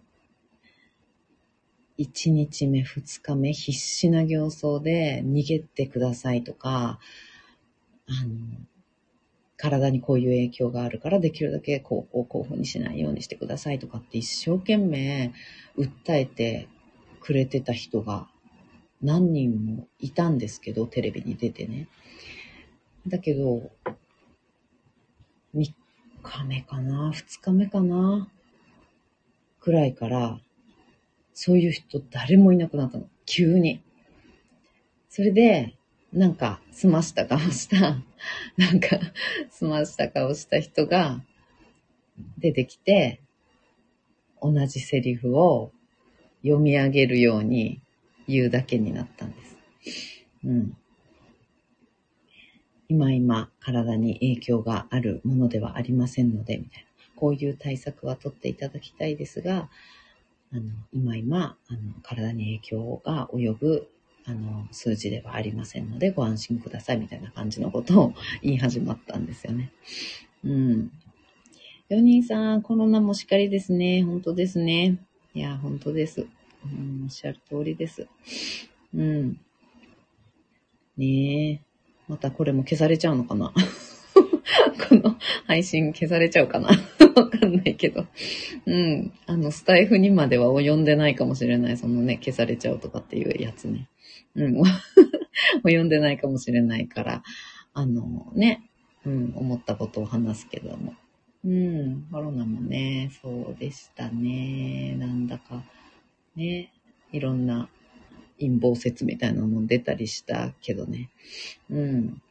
[1.99, 6.99] 1日目、2日目、必死な形相で逃げてくださいとか、
[8.07, 8.38] あの、
[9.62, 15.32] 体にこういう影響があるからできるだけこうこういうにしないようにしてくださいとかって一生懸命
[15.78, 16.68] 訴えて
[17.20, 18.26] くれてた人が
[19.02, 21.86] 何人もいたんですけど、テレビに出てね。
[23.06, 23.70] だけど、
[25.54, 25.72] 3
[26.22, 28.28] 日目かな ?2 日目かな
[29.60, 30.40] くらいから、
[31.34, 33.06] そういう人誰もいなくなったの。
[33.26, 33.80] 急に。
[35.08, 35.76] それで、
[36.12, 38.02] なんか、済ました顔した、
[38.56, 38.98] なんか、
[39.50, 41.24] 済ました顔した人が
[42.38, 43.20] 出てきて、
[44.40, 45.72] 同じセリフを
[46.42, 47.80] 読み上げるように
[48.26, 49.56] 言うだけになったんです。
[50.44, 50.76] うん。
[52.88, 56.92] 今今体に影響があるものではありませんので、みたいな。
[57.16, 59.70] こういう対策は取っていただきたいですが、
[60.52, 60.62] あの、
[60.92, 63.88] 今今、あの、体に影響が及ぶ
[64.24, 69.72] あの、数字ではありませんのでご安心くださいみたいな感じのことを 言い始まったんですよね。
[70.44, 70.92] うん。
[71.90, 74.02] 4人さん、コロナもしっかりですね。
[74.02, 74.98] 本当ですね。
[75.34, 76.26] いや、本当です。
[76.64, 78.06] うん、おっしゃる通りです。
[78.94, 79.40] うん。
[80.96, 81.60] ねえ。
[82.08, 83.52] またこれも消されちゃうのかな？
[84.88, 85.16] この
[85.46, 86.68] 配信消されちゃうかな？
[87.16, 88.06] わかんないけど。
[88.66, 89.12] うん。
[89.26, 91.76] あの、スタイフにまでは及んでないかもしれない。
[91.76, 93.88] そのね、消されちゃうとかっていうやつね。
[94.34, 94.62] うん。
[95.64, 97.22] 及んでないかもしれないから、
[97.74, 98.68] あのね、
[99.04, 100.94] うん、思ったことを話すけども。
[101.44, 104.94] うん、コロナもね、そうでしたね。
[104.96, 105.64] なんだか、
[106.36, 106.72] ね、
[107.10, 107.68] いろんな
[108.38, 111.10] 陰謀説みたいなのも出たりしたけどね。
[111.68, 112.22] うん。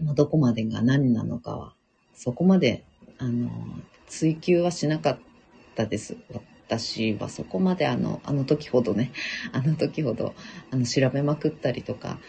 [0.00, 1.74] どこまでが何なのかは、
[2.14, 2.84] そこまで、
[3.18, 3.50] あの、
[4.08, 5.18] 追求はしなかっ
[5.74, 6.16] たです。
[6.78, 9.12] 私はそこまであの、あの時ほどね、
[9.52, 10.34] あの時ほど、
[10.70, 12.20] あの、調べまくったりとか、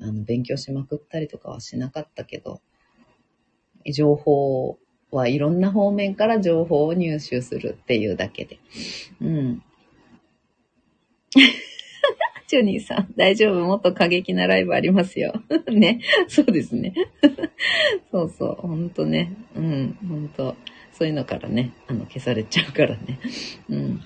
[0.00, 2.60] あの、勉強しまくったりとかはしなかったけど、
[3.90, 4.78] 情報
[5.10, 8.58] はいろんな方面から情報を入手するっていうだけで。
[9.20, 9.62] うん。
[12.48, 13.60] ジョニーさん、大丈夫？
[13.66, 15.42] もっと過激なライブありますよ。
[15.70, 16.00] ね。
[16.28, 16.94] そうですね。
[18.10, 18.66] そうそう。
[18.66, 19.34] ほんとね。
[19.54, 19.98] うん。
[20.08, 20.56] ほんと。
[20.98, 23.20] そういうのからね、あの、消されちゃうからね。
[23.70, 24.02] うん。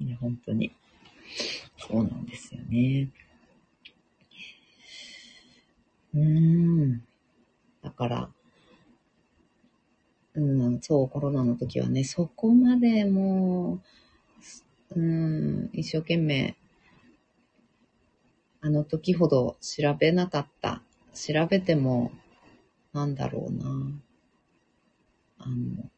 [0.00, 0.74] いや、本当に。
[1.78, 3.10] そうなんですよね。
[6.12, 7.04] うーん。
[7.80, 8.30] だから、
[10.34, 13.80] うん、そう、コロナの時はね、そこまでも
[14.96, 16.56] う、うん、一生懸命、
[18.60, 20.82] あの時ほど調べなかった。
[21.14, 22.10] 調べても、
[22.92, 23.92] なんだろうな。
[25.38, 25.90] あの、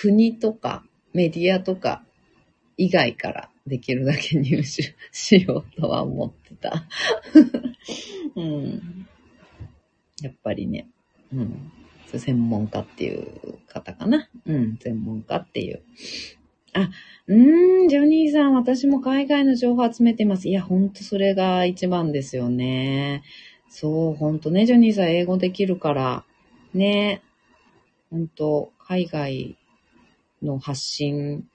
[0.00, 0.82] 国とか
[1.12, 2.02] メディアとか
[2.78, 6.88] 以外からできるだけ入手しようとは思ってた。
[8.34, 9.06] うん。
[10.22, 10.88] やっぱりね、
[11.34, 11.70] うん。
[12.12, 14.30] 専門家っていう方かな。
[14.46, 15.82] うん、専門家っていう。
[16.72, 16.88] あ、
[17.26, 20.48] うーん、ジョニーさん、私も海外の情報集めてます。
[20.48, 23.22] いや、ほんとそれが一番ですよね。
[23.68, 26.24] そう、ほんとね、ジョニーさん英語できるから、
[26.72, 27.20] ね、
[28.10, 29.56] ほんと、海外
[30.42, 31.48] の発信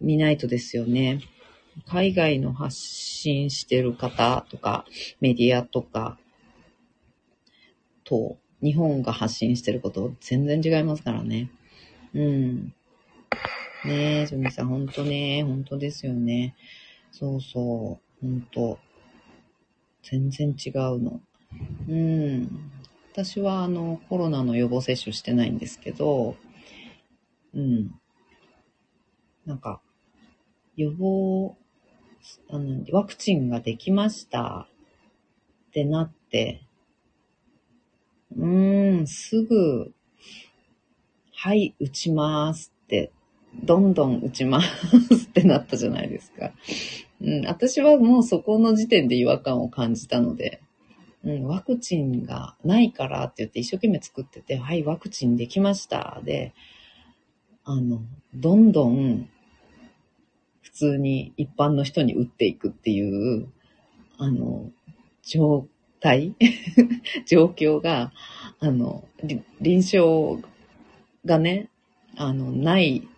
[0.00, 1.20] 見ないとですよね。
[1.86, 4.86] 海外の発信してる方とか、
[5.20, 6.18] メディアとか、
[8.04, 11.50] と、日本が発信してること全然違いますからね。
[12.14, 12.74] うん。
[13.84, 16.54] ねえ、ジョニーさん、ほんとね、ほんとですよね。
[17.12, 18.78] そうそう、ほんと。
[20.02, 21.20] 全然違うの。
[21.88, 22.70] うん。
[23.12, 26.36] 私は、あの、コロナの予防接種してないんですけど、
[27.56, 27.90] うん。
[29.46, 29.80] なんか、
[30.76, 31.56] 予防、
[32.50, 34.68] あの、ワクチンができました
[35.68, 36.62] ってなって、
[38.36, 39.94] うーん、すぐ、
[41.32, 43.10] はい、打ちますって、
[43.64, 44.66] どんどん打ちます
[45.28, 46.52] ってなったじゃないですか。
[47.22, 50.60] うん、私はもうそこの時点で違和感を感じたので、
[51.24, 56.20] うん、ワクチンがないからって言って一生懸命作ってて、はい、ワクチンできました。
[56.24, 56.52] で、
[57.68, 58.00] あの、
[58.32, 59.28] どんどん
[60.62, 63.02] 普通に一般の人に打っていくってい
[63.40, 63.48] う、
[64.18, 64.70] あの、
[65.24, 65.66] 状
[65.98, 66.36] 態？
[67.26, 68.12] 状況が、
[68.60, 69.08] あの、
[69.60, 70.40] 臨床
[71.24, 71.68] がね、
[72.14, 73.08] あの、ない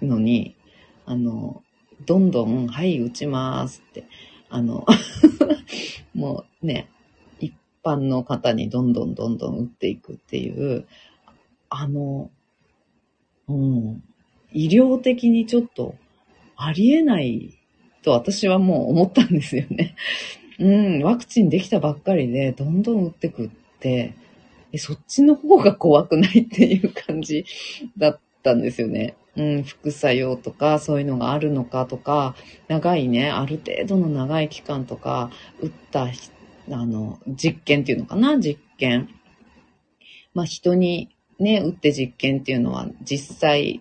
[0.00, 0.56] のに、
[1.04, 1.62] あの、
[2.06, 4.06] どんどん、はい、打ちますって、
[4.48, 4.86] あの、
[6.14, 6.88] もうね、
[7.40, 7.52] 一
[7.84, 10.86] 般の方にどんどんどんどん打っていくっていう、
[11.68, 12.30] あの、
[13.48, 14.02] うん、
[14.52, 15.94] 医療的にちょっと
[16.56, 17.58] ありえない
[18.02, 19.94] と私はもう思ったんですよね。
[20.58, 20.68] う
[20.98, 24.14] ん、ワクチンできたばっかりで、どんどん打ってくって、
[24.72, 27.44] え、そっちの方が怖くないっていう感じ
[27.96, 29.14] だったんですよね。
[29.36, 32.34] うん、副作用とか、そういうのがあるのかとか、
[32.66, 35.30] 長いね、ある程度の長い期間とか、
[35.60, 36.08] 打った、
[36.70, 39.08] あの、実験っていうのかな、実験。
[40.34, 41.08] まあ、人に
[41.38, 43.80] ね、打って実験っていうのは、実際、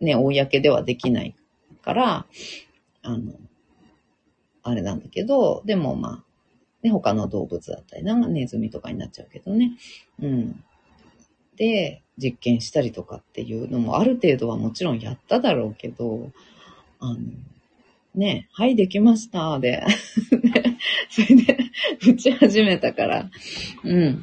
[0.00, 1.34] ね、公ではできない
[1.82, 2.26] から、
[3.02, 3.32] あの、
[4.62, 6.24] あれなんだけど、でもまあ、
[6.82, 9.72] ね、他の動物だったりなんか、ネズミとかになっちゃうけどね。
[10.20, 10.64] うん。
[11.56, 16.30] で、実験したりとかっていうのもある程度はもちろんやっただろうけど、
[16.98, 17.18] あの、
[18.14, 19.84] ね、はい、できました、で、
[21.10, 21.58] それで、
[22.08, 23.30] 打ち始めたから、
[23.84, 24.22] うん。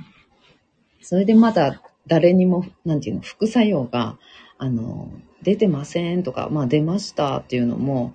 [1.02, 4.18] それでまだ誰にも、なんていうの、副作用が、
[4.58, 8.14] あの、出てませんとか、まあ出ましたっていうのも、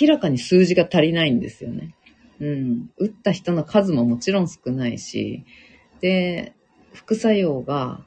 [0.00, 1.94] 明らかに数字が足りないんですよね。
[2.40, 2.90] うん。
[2.98, 5.44] 打った人の数ももちろん少ないし、
[6.00, 6.54] で、
[6.92, 8.04] 副作用が、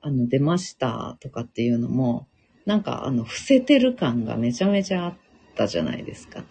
[0.00, 2.26] あの、出ましたとかっていうのも、
[2.64, 5.14] なんか、あの、伏せてる感がめちゃめちゃあっ
[5.54, 6.44] たじゃないですか。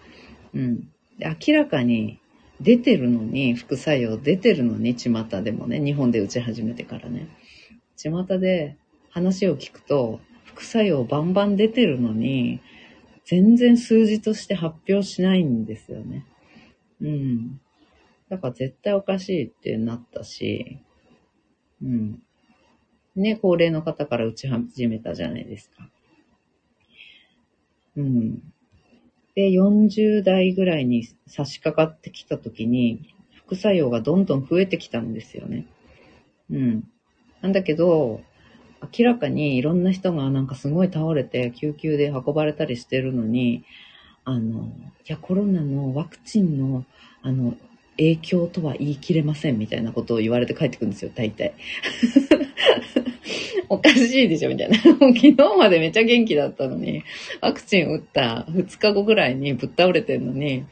[0.53, 0.79] うん。
[1.17, 2.19] で明らかに
[2.61, 7.27] 出てるのに、副作用出てるのに、巷でもね、日本で打ち始めてからね。
[7.95, 8.77] 巷で
[9.09, 12.61] 話を聞くと、副作用バンバン出てるのに、
[13.25, 16.25] 全然数字として発表しないんですよね。
[17.01, 17.59] うん。
[18.29, 20.79] だから絶対おかしいってなったし、
[21.81, 22.21] うん。
[23.15, 25.89] ね、高齢の方から打ち始めたじゃないですか。
[27.95, 28.39] うん。
[29.35, 35.67] で、40代ぐらいに差し掛かってきた時に、副作用がどんどん増えてきたんですよね。
[36.49, 36.83] うん。
[37.45, 38.21] なんだけど、
[38.97, 43.63] 明らかにいろんな人がなんかすごい倒れて救急で運ばれたりしてるのに、
[44.23, 44.63] あの、
[45.07, 46.85] いや、コロナのワクチンの、
[47.21, 47.55] あの、
[47.97, 51.53] 影響とは言い切れませんみたいなことを言われて帰ってくるんですよ、大体。
[53.69, 54.77] おかしいでしょみたいな。
[54.81, 57.03] 昨日までめっちゃ元気だったのに、
[57.41, 60.63] ワクチン打った2日後ぐらいにぶっ倒れてんのに、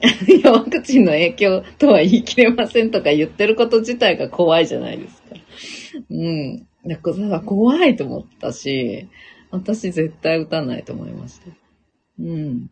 [0.28, 5.28] いや、ワクチンの影響とは言い切れませんとか言ってること自体が怖いじゃないですか。
[6.10, 6.66] うん。
[6.86, 9.08] だから怖いと思ったし、
[9.50, 11.46] 私絶対打たないと思いました。
[12.20, 12.68] うん。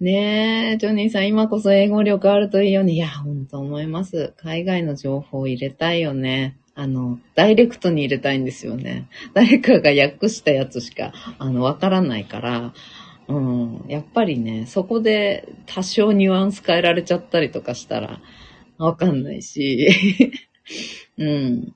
[0.00, 2.92] ねえ、ジョニーさん、今こそ英語力あるといいよね。
[2.92, 4.32] いや、ほんと思います。
[4.36, 6.56] 海外の情報を入れたいよね。
[6.76, 9.08] あの、ダイレクトに入れたいんですよね。
[9.34, 12.72] 誰かが訳したやつしか、あの、わからないから、
[13.26, 13.84] うん。
[13.88, 18.20] やっぱりね、そこで多少ニュアンス変えられちゃったりとかしたら、
[18.78, 19.88] わかんないし、
[21.18, 21.74] うん。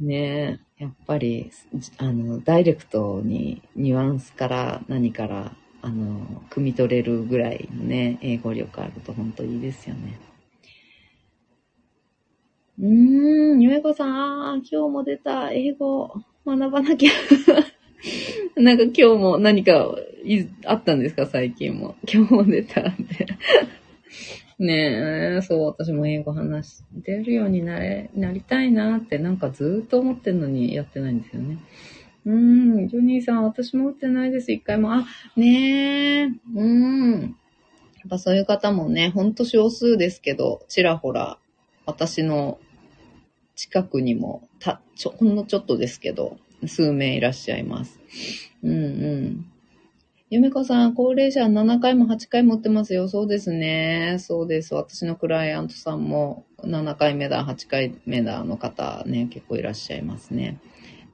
[0.00, 1.50] ねえ、やっぱり、
[1.98, 10.18] あの、ダイレクトにニュアンスから何からあの、汲み取れるぐらいのね、英語力あると本当いいですよね。
[12.78, 14.06] うーん、ゆめこさ
[14.54, 15.50] ん、今日も出た。
[15.50, 16.14] 英語
[16.46, 17.12] 学ばなきゃ。
[18.56, 19.94] なんか今日も何か
[20.24, 21.26] いあったんですか？
[21.26, 21.96] 最近も。
[22.12, 23.26] 今日も出たって。
[24.62, 31.58] ねえ、そう、私も英語話してるようになれ、なりたいなってなんかずっと思ってんのにやってないんですよね。
[32.24, 34.94] うん、ジョニーさん、私も打ってないです、一回も。
[34.94, 35.04] あ、
[35.34, 37.20] ねえ、うん。
[37.22, 41.38] やっぱそういう方もね、ほんと少数ですけど、ちらほら、
[41.84, 42.60] 私の
[43.56, 47.98] 近くにも、た、ちょ、ほんのちょっとですけど、数名いらっしゃいます。
[48.62, 49.51] うんうん。
[50.32, 53.06] ゆめこさん、高齢者7回も8回も打ってますよ。
[53.06, 54.16] そうですね。
[54.18, 54.74] そうです。
[54.74, 60.58] 私のクライアントさんも7回目だ、8回目だの方ね、結構いらっしゃいますね。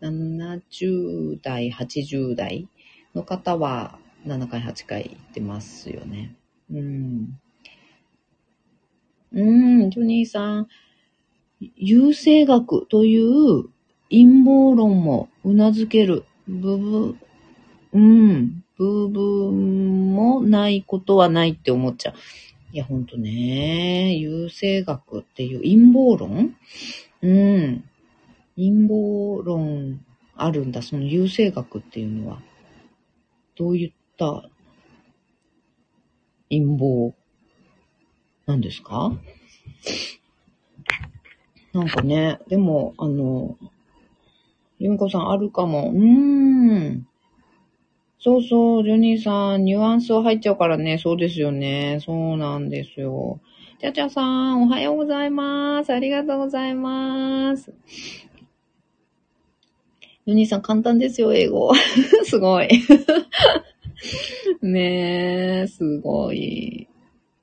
[0.03, 2.69] 70代、80代
[3.13, 6.37] の方は7回、8回行ってますよね。
[6.71, 7.41] うん。
[9.33, 10.69] うん、ジョニーさん、
[11.75, 13.65] 優生学という
[14.11, 17.21] 陰謀論も頷ける部分、
[17.93, 22.15] うん、部分もないことはないって思っちゃう。
[22.73, 26.55] いや、ほんとね、優生学っていう陰謀論？
[27.23, 27.85] うん。
[28.57, 30.05] 陰謀論
[30.37, 32.41] あるんだ、その優生学っていうのは。
[33.57, 34.49] どういった
[36.49, 37.17] 陰謀
[38.47, 39.13] なんですか？
[41.73, 43.59] なんかね、でも、あの、
[44.79, 45.91] ゆみこさんあるかも。
[45.91, 47.08] うーん。
[48.29, 50.99] そうそう、ジョニーさん、ニュアンスは入っちゃうからね。
[50.99, 51.99] そうですよね。
[52.05, 53.41] そうなんですよ。
[53.81, 55.95] ちゃちゃさん、おはようございます。
[55.95, 57.73] ありがとうございます。
[60.27, 61.73] ヨニーさん簡単ですよ、英語。
[62.25, 62.69] すごい。
[64.61, 66.87] ねえ、すごい。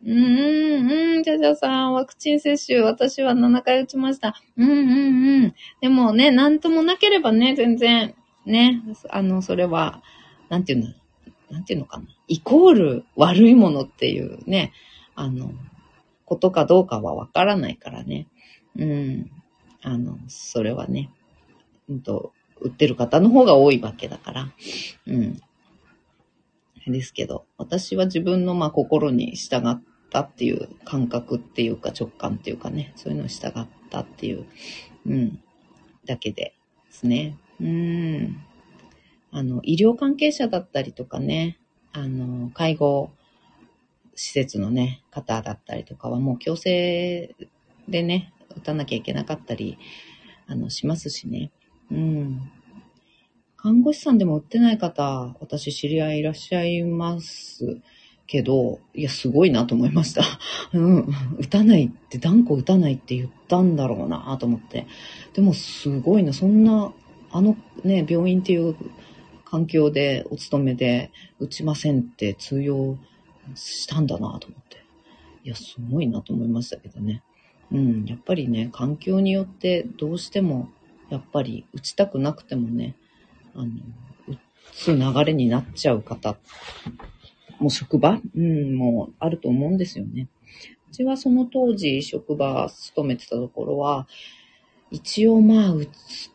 [0.06, 4.36] うんうんうん、じゃじゃさん、ワクチン接種、私は7回打ちました。
[4.56, 5.56] うんうんうん。
[5.82, 8.14] でもね、なんともなければね、全然、
[8.46, 10.04] ね、あの、それは、
[10.50, 10.94] なんていうの、
[11.50, 12.06] なんていうのかな？
[12.28, 14.72] イコール悪いものっていうね、
[15.16, 15.52] あの、
[16.26, 18.28] ことかどうかはわからないからね。
[18.76, 19.32] うん。
[19.84, 21.12] あの、それはね、
[21.88, 24.52] うんと、売ってる方の方が多いわけだから。
[25.06, 25.40] うん。
[26.88, 34.46] ですけど、私は自分のまあ心に従ったっていう感覚っていうか直感っていうかね、そういうのを従ったっていう、
[35.06, 35.40] うん、
[36.06, 36.56] だけで
[36.92, 37.38] すね。
[37.60, 38.38] うん。
[39.36, 41.60] あの、医療関係者だったりとかね、
[41.92, 43.12] あの、介護
[44.16, 47.36] 施設のね、方だったりとかはもう強制
[47.90, 49.78] でね、打たなきゃいけなかったり、
[50.48, 51.52] あの、しますしね。
[51.92, 52.50] うん。
[53.58, 57.82] 看護師さんでも売ってない方、私知り合いいらっしゃいます
[58.28, 60.24] けど、いや、すごいなと思いました。
[60.72, 61.08] うん。
[61.40, 64.88] 打たないって、断固打たないって言ったんだろうなと思って。
[65.34, 66.32] でも、すごいな。
[66.32, 66.94] そんな、
[67.32, 68.78] あのね、病院っていう
[69.56, 72.98] 環境でお勤めで打ちませんって通用
[73.56, 74.84] したんだなと思って。
[75.46, 77.24] いや、すごいなと思いましたけどね。
[77.72, 78.06] うん。
[78.06, 80.68] やっぱりね、環境によってどうしても
[81.10, 82.98] やっぱり打ちたくなくてもね、
[83.56, 83.68] あの、
[84.28, 84.38] 打
[84.74, 86.36] つ流れになっちゃう方
[87.60, 90.28] もう職場うん、もうあると思うんですよね。
[90.90, 94.06] うちはその当時職場勤めてたところは、
[94.92, 95.90] 一応まあ打っ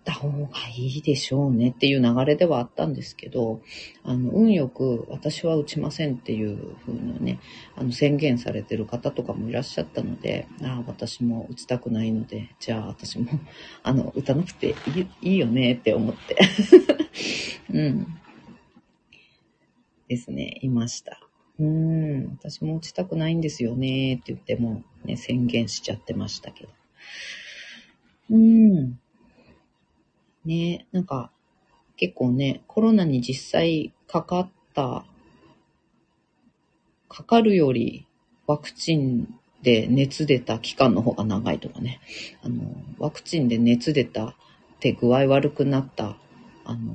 [0.05, 3.61] た方がいいでしょうねっていう流れではあったんですけど、
[4.03, 7.39] あの、運よく私は打ちませんっていう風なね、
[7.77, 13.29] あの宣言されてる方とかもいらっしゃったので、ああ、私も打ちたくないので、じゃあ私も、
[13.85, 16.37] あの、打たなくていいいいよねって思って。
[17.73, 18.07] うん。
[20.09, 21.21] ですね、いました。
[21.61, 26.71] うん、私も打ちたくないんですよねって言っても、ね、宣言しちゃってましたけど。
[28.31, 28.99] うん。
[30.45, 31.31] ね、なんか、
[31.97, 35.05] 結構ね、コロナに実際かかった、
[37.09, 38.07] かかるより
[38.47, 39.28] ワクチン
[39.62, 42.01] で熱出た期間の方が長いとかね、
[42.43, 42.62] あの、
[42.99, 44.35] ワクチンで熱出たっ
[44.81, 46.16] て具合悪くなった、
[46.64, 46.95] あの、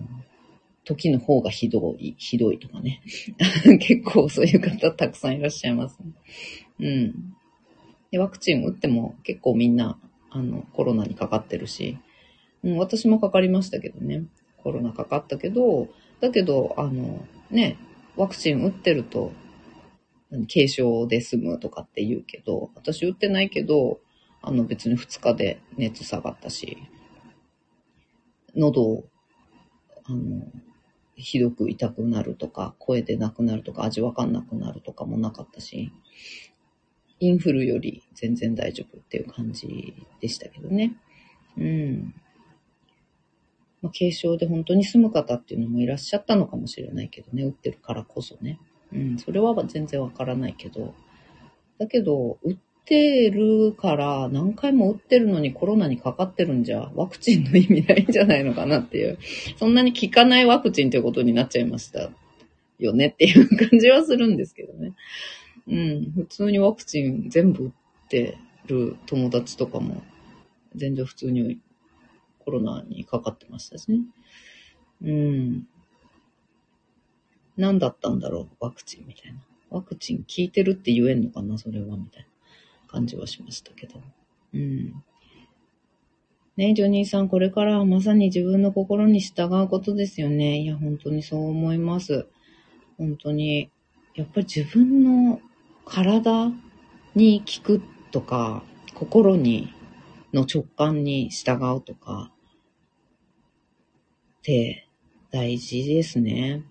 [0.86, 3.02] 時の方がひどい、ひどいとかね。
[3.80, 6.12] 結構そういう方たくさんいらっしゃいますね。
[6.80, 7.36] うん。
[8.12, 10.00] で、ワクチン打っても結構みんな、
[10.36, 11.98] あの、コロナにかかってるし、
[12.62, 14.26] うん、私もかかりましたけどね。
[14.58, 15.88] コロナかかったけど、
[16.20, 17.78] だけど、あの、ね、
[18.18, 19.32] ワクチン打ってると、
[20.54, 24.02] 軽症で済むとかって言うけど、私打ってないけど、
[24.42, 26.78] あの別に2日で熱下がったし、
[28.56, 29.06] 喉、
[30.04, 30.48] あの、
[31.16, 35.94] ひどく痛くなるとか、声でなくなるとか、味わかんなくなるとかもなかったし、
[37.20, 40.96] インフルより全然大丈夫っていう感じでしたけどね。
[41.58, 42.14] うん。
[43.82, 48.60] まあ、軽症で本当に済む方っていうのもいらっしゃったのかもしれないけどね、打ってるからこそね。
[48.94, 50.94] うん、それは全然わからないけど。
[51.78, 59.18] だけど、打ってるから、何回も打ってるのにコロナにかかってるんじゃ、ワクチンの意味ないんじゃないのかなっていう。
[59.58, 62.10] そんなに効かないワクチンということになっちゃいました
[62.80, 64.94] よねっていう感じはするんですけどね。
[65.68, 67.72] うん、普通にワクチン全部打っ
[68.10, 68.38] て
[68.68, 70.04] る友達とかも、
[70.76, 71.60] 全然普通に
[72.44, 74.00] コロナにかかってましたしね。
[75.04, 75.68] うん。
[77.58, 79.40] 何だったんだろう、ワクチンみたいな。
[79.70, 82.28] ワクチン効いてるって言えんのかな、それは、みたいな
[82.88, 84.02] 感じはしましたけど。
[84.54, 85.04] うん。
[86.58, 90.60] ねジョニーさん、これからはまさに自分の心に従うことですよね。
[90.60, 92.28] いや、本当にそう思います。
[92.98, 93.70] 本当に。
[94.14, 95.42] やっぱり自分の
[95.86, 96.52] 体
[97.16, 97.82] に効く
[98.12, 98.64] とか、
[98.94, 99.74] 心に、
[100.34, 102.32] の直感に従うとか、
[104.40, 104.88] って
[105.32, 106.64] 大事ですね。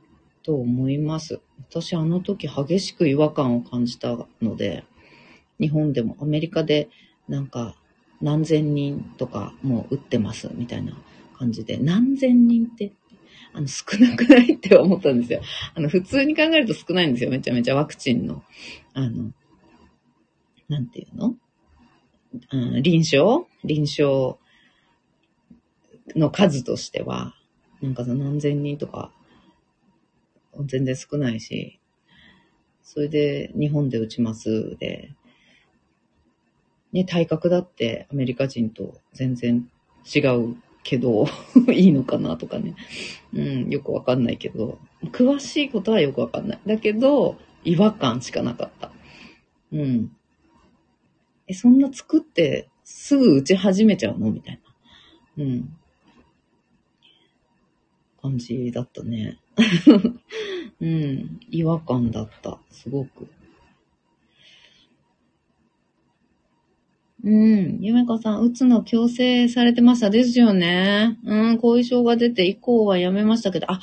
[0.42, 1.40] と思います。
[1.70, 4.84] 私あの時激しく違和感を感じたので、
[5.58, 6.90] 日本でもアメリカで
[7.28, 7.74] なんか
[8.20, 10.96] 何千人とかもう打ってますみたいな
[11.38, 12.92] 感じで、何千人って
[13.56, 15.40] あの少なくないって思ったんですよ。
[15.74, 17.30] あの普通に考えると少ないんですよ。
[17.30, 18.42] めちゃめちゃワクチンの、
[18.92, 19.30] あの、
[20.68, 21.36] なんていうの？
[22.50, 23.46] うん、臨床？
[23.62, 24.38] 臨床
[26.16, 27.34] の数としては、
[27.80, 29.12] なんかさ何千人とか
[30.66, 31.78] 全然少ないし、
[32.82, 35.12] それで日本で打ちますで、
[36.92, 39.68] ね、体格だってアメリカ人と全然
[40.12, 41.26] 違うけど、
[41.72, 42.76] いいのかなとかね。
[43.34, 46.60] うん、よくわかんないけど、詳しいことはよくわかんない。
[46.64, 48.92] だけど、違和感しかなかった。
[49.72, 50.16] うん。
[51.48, 54.60] え、そんな作ってすぐ打ち始めちゃうのみたい
[55.36, 55.44] な。
[55.44, 55.76] うん。
[58.22, 59.38] 感じだったね。
[60.80, 61.40] うん。
[61.50, 62.58] 違和感だった。
[62.70, 63.26] すごく。
[67.24, 67.78] うん。
[67.80, 70.10] ゆめかさん、打つの強制されてました。
[70.10, 71.18] ですよね。
[71.24, 71.56] うん。
[71.56, 73.80] 後遺症が出て以降はやめましたけど、あ、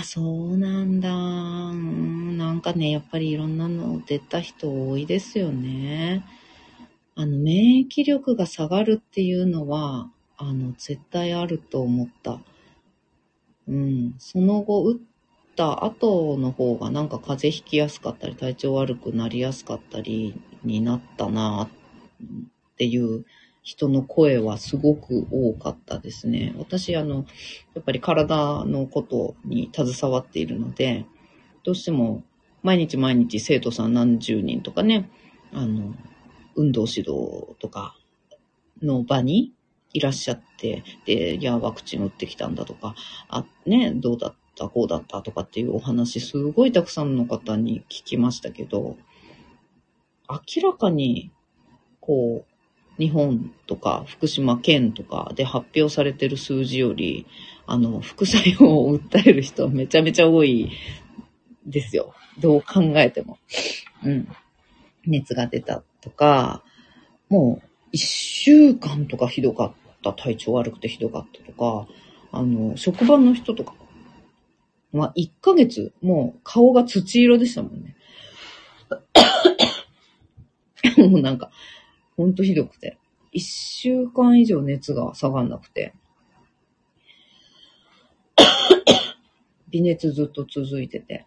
[0.00, 1.12] あそうなんだ。
[1.12, 2.38] うん。
[2.38, 6.24] なんかね、やっぱりいろんなの出た人多いですよね。
[7.16, 12.38] あの、免疫力が下がるっていうのは、あの、絶対あると思った。
[13.66, 14.14] うん。
[14.18, 14.98] その後、打っ
[15.56, 21.68] た後の方がなんか風邪ひきやすかったり、体調悪くなりやすかったりになったな
[22.78, 23.24] っていう
[23.64, 26.54] 人の声はすごく多かったですね。
[26.56, 27.26] 私、あの、
[27.74, 31.04] やっぱり体のことに携わっているので、
[31.64, 32.22] どうしても
[32.62, 35.10] 毎日毎日生徒さん何十人とかね、
[35.52, 35.92] あの、
[36.54, 37.96] 運動指導とか
[38.80, 39.52] の場に
[39.92, 42.94] いらっしゃって、で、いや、ワクチン打ってきたんだとか、
[43.28, 48.96] あ、ね、どうだった、こうだったとかっていうお話、すごいたくさんの方に聞きましたけど、
[50.28, 51.32] 明らかに、
[52.00, 52.47] こう、
[52.98, 57.26] 日本とか福島県とかで発表されてる数字より、
[57.66, 60.70] あの、副作用を訴える人はめちゃめちゃ多い
[61.66, 62.14] ですよ。
[62.40, 63.38] どう考えても。
[64.04, 64.28] うん。
[65.06, 66.62] 熱が出たとか、
[67.28, 69.72] もう一週間とかひどかっ
[70.02, 71.86] た、体調悪くてひどかったとか、
[72.32, 73.74] あの、職場の人とか、
[74.92, 77.96] まあ、1ヶ月、もう顔が土色でしたもんね。
[80.96, 81.50] もうなんか、
[82.18, 82.98] ほんとひどくて。
[83.32, 85.94] 1週間以上熱が下がんなくて。
[89.70, 91.26] 微熱ずっと続いてて。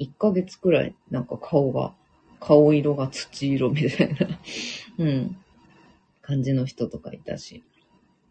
[0.00, 1.94] 1ヶ月くらい、なんか顔が、
[2.40, 4.40] 顔色が土色みたいな、
[4.98, 5.36] うん、
[6.22, 7.62] 感じの人とかいたし。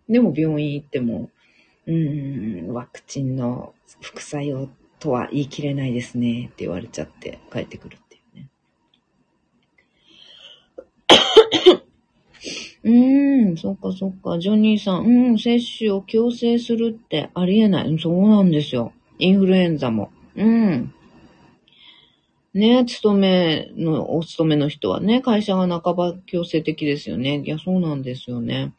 [0.09, 1.29] でも病院行っても、
[1.85, 8.49] うーん、ワクチンの副作用とは言い切れないですねって言われちゃって帰ってくるていうね。
[12.83, 14.39] うーん、そっかそっか。
[14.39, 17.97] ジョニーさん、うん、接種を強制するってありえない。
[17.99, 18.91] そうなんですよ。
[19.19, 20.11] インフルエンザも。
[20.35, 20.93] うん。
[22.53, 27.41] ね、勤めの、お勤めの人はね、会社が半ば強制的ですよね。
[27.43, 28.73] いや、そうなんですよね。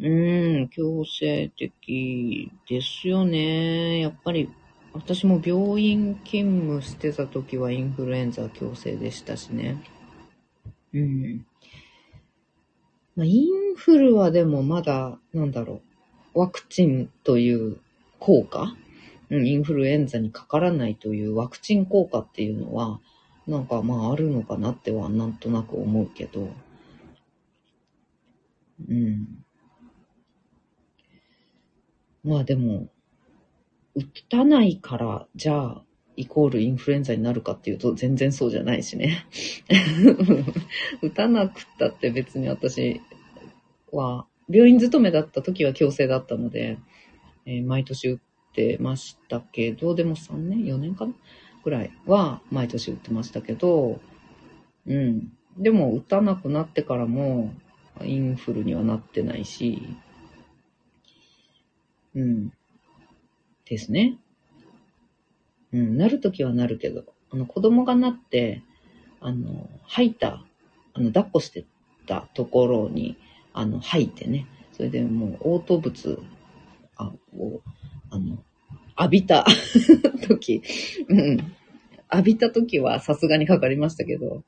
[0.00, 4.00] うん、強制的ですよね。
[4.00, 4.48] やっぱり、
[4.92, 9.82] 私も病院勤務してた時はインフルエンザ強制でしたしね。
[10.92, 11.46] うん。
[13.18, 15.82] まあ、インフルはでもまだ、なんだろ
[16.34, 17.80] う、ワクチンという
[18.20, 18.76] 効果？
[19.28, 23.00] うん、インフルエンザにかからないというワクチン効果っていうのは、
[23.48, 26.48] なんかまああるのかなってはなんとなく思うけど、
[28.88, 29.44] うん。
[32.22, 32.86] まあでも、
[33.96, 35.82] 打たないから、じゃあ、
[36.14, 39.24] イコールインフルエンザになるかっていうと全然そうじゃないしね。
[41.00, 43.00] 打たなくったって別に私
[43.92, 46.78] は、病院勤めだった時は強制だったので、
[47.46, 48.18] えー、毎年打っ
[48.54, 51.12] てましたけど、でも3年 ?4 年かな
[51.64, 54.00] ぐらいは毎年打ってましたけど、
[54.86, 55.32] うん。
[55.56, 57.52] でも打たなくなってからも
[58.04, 59.82] インフルにはなってないし、
[62.14, 62.52] うん。
[63.66, 64.18] ですね。
[65.72, 68.62] うん、なるときはなるけど、あの、子供がなって、
[69.20, 70.42] あの、吐いた、
[70.94, 71.64] あの、抱っこして
[72.06, 73.16] たところに、
[73.58, 76.22] あの、吐いてね、それでもう、嘔吐物
[77.36, 77.60] を、
[78.08, 78.38] あの、
[78.96, 79.44] 浴びた
[80.28, 80.62] 時、
[81.08, 81.38] うん。
[82.10, 84.44] 浴びた時はさすがにかかりましたけど、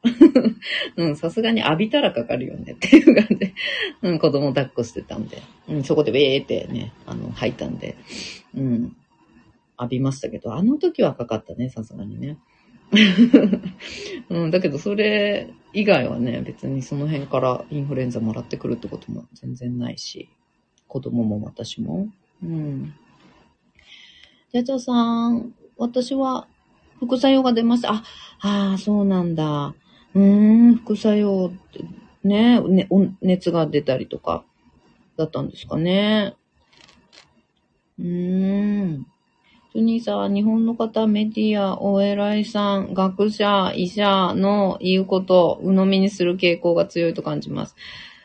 [0.97, 2.73] うん、さすがに浴びたらかかるよね。
[2.73, 3.37] っていう感じ。
[3.37, 3.55] で、
[4.03, 5.39] うん、子供抱っこしてたんで、
[5.69, 7.97] うん、そこでウェーってね、あの、吐いたんで、
[8.55, 8.97] うん、
[9.77, 12.39] 浴びましたけど、あの時はかかったね、さすがにね。
[14.31, 20.29] うん、だけどそれ以外はね、別にその辺からインフルエンザもらってくるってことも全然ないし、
[20.89, 22.09] 子供も私も。
[22.43, 22.95] うん。
[24.53, 26.49] じゃじゃさん、私は
[26.99, 27.93] 副作用が出ました。
[27.93, 28.03] あ、
[28.41, 29.75] ああ、そうなんだ。
[30.15, 31.85] うーん、副作用って
[32.25, 32.89] ね、ね、
[33.23, 34.45] 熱が出たりとか、
[35.17, 36.35] だったんですかね。
[37.99, 39.07] うーん。
[39.73, 47.77] トゥニーさん、日本の方、メディア、お偉いさん、学者、医者の言うことを、鵜呑みにする傾向が強いと感じます。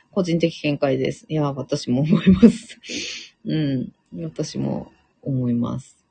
[0.09, 1.27] 個人的見解です。
[1.29, 2.79] いや、私も思います。
[3.45, 3.91] うん。
[4.23, 4.91] 私も
[5.21, 6.03] 思います。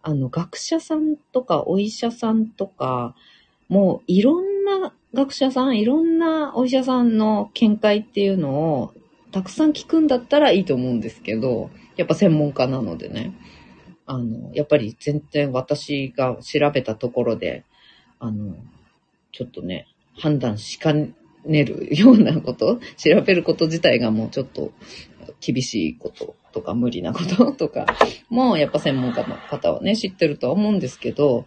[0.00, 3.14] あの、学者さんとかお医者さんとか、
[3.68, 8.94] もういろんな学者さん、いろんなお医者さんの見解っていうのを
[9.32, 13.34] たくさん聞くんだったらいいと思うんですけど、やっぱ専門家なのでね。
[14.06, 17.64] あの、やっぱり全然私が調べたところで、
[18.20, 18.54] あの、
[19.32, 19.86] ちょっとね、
[20.16, 24.72] 判断しかねるようなこと、 調べること自体がもうちょっと
[25.40, 27.86] 厳しいこととか無理なこと とか
[28.28, 31.44] も、やっぱ専門家の方はね、知ってるとは思うんですけど、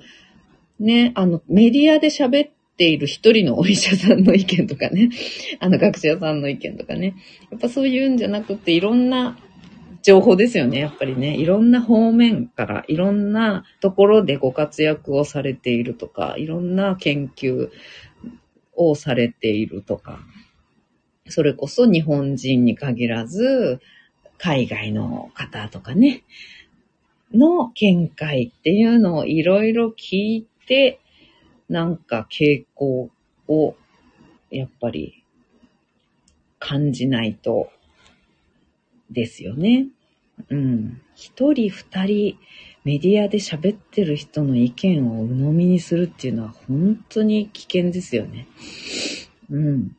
[0.80, 5.10] ね、あの、メディアで喋っている一人のお医者さんの意見とかね、
[5.60, 7.16] あの、学者さんの意見とかね、
[7.52, 9.38] やっぱそういうんじゃなくて、いろんな
[10.02, 11.36] 情報ですよね、やっぱりね。
[11.36, 17.70] いろんな方面から、いろんなところでご活躍をされているとか、いろんな研究
[18.76, 20.20] をされているとか、
[21.28, 23.80] それこそ日本人に限らず、
[24.38, 26.24] 海外の方とかね、
[27.34, 31.00] の見解っていうのをいろいろ聞いて、
[31.68, 33.12] なんか傾向
[33.48, 33.76] を
[34.50, 35.24] やっぱり
[36.58, 37.70] 感じないと
[39.12, 39.88] ですよね。
[40.50, 41.02] うん。
[41.16, 42.38] 一人二人
[42.84, 48.48] メディアで喋ってる人の意見を鵜呑みにするっていうのは本当に危険ですよね。
[49.50, 49.96] うん。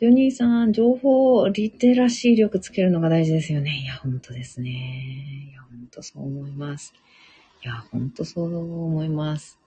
[0.00, 3.82] ジョニーさん、情報リテラシー力つけるのが大事ですよね。
[3.84, 5.50] いや、ほんとですね。
[5.50, 6.92] いや、ほんとそう思います。
[7.64, 9.60] いや、ほんとそう思います。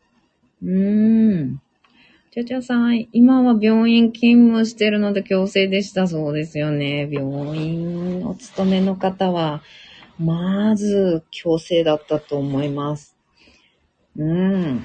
[0.61, 1.61] うーん。
[2.35, 6.05] ちゃちゃさん、今は病院勤務してるので強制でした。
[6.05, 7.07] そうですよね。
[7.09, 9.63] 病院お勤めの方は、
[10.19, 13.15] まず強制だったと思います。
[14.17, 14.83] うん。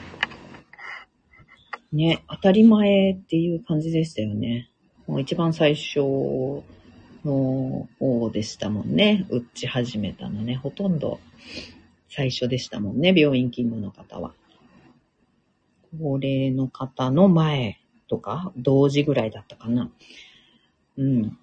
[1.93, 4.71] ね、当たり前っていう感じでしたよね。
[5.09, 5.99] もう一番最初
[7.25, 9.27] の方でしたもんね。
[9.29, 10.55] 打ち始めたのね。
[10.55, 11.19] ほとんど
[12.09, 13.13] 最初でしたもんね。
[13.13, 14.35] 病院勤務の方は。
[15.99, 17.79] 高齢の方の前
[18.09, 19.91] とか、同時ぐらいだったかな。
[20.97, 21.39] うん。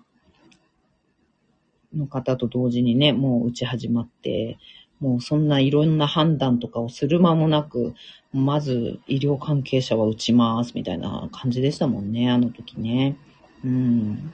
[1.96, 4.58] の方と同時にね、もう打ち始まって、
[5.00, 7.94] もうそんないろんな判断とかをする間もなく、
[8.34, 13.16] まず医療関係者は打ちますみたいな感じでしたもんね、あの時ね。
[13.64, 14.34] うん。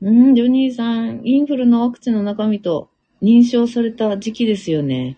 [0.00, 2.90] うん、ジョニーさん、インフルのワクチンの中身と
[3.22, 5.16] 認証された時期ですよね。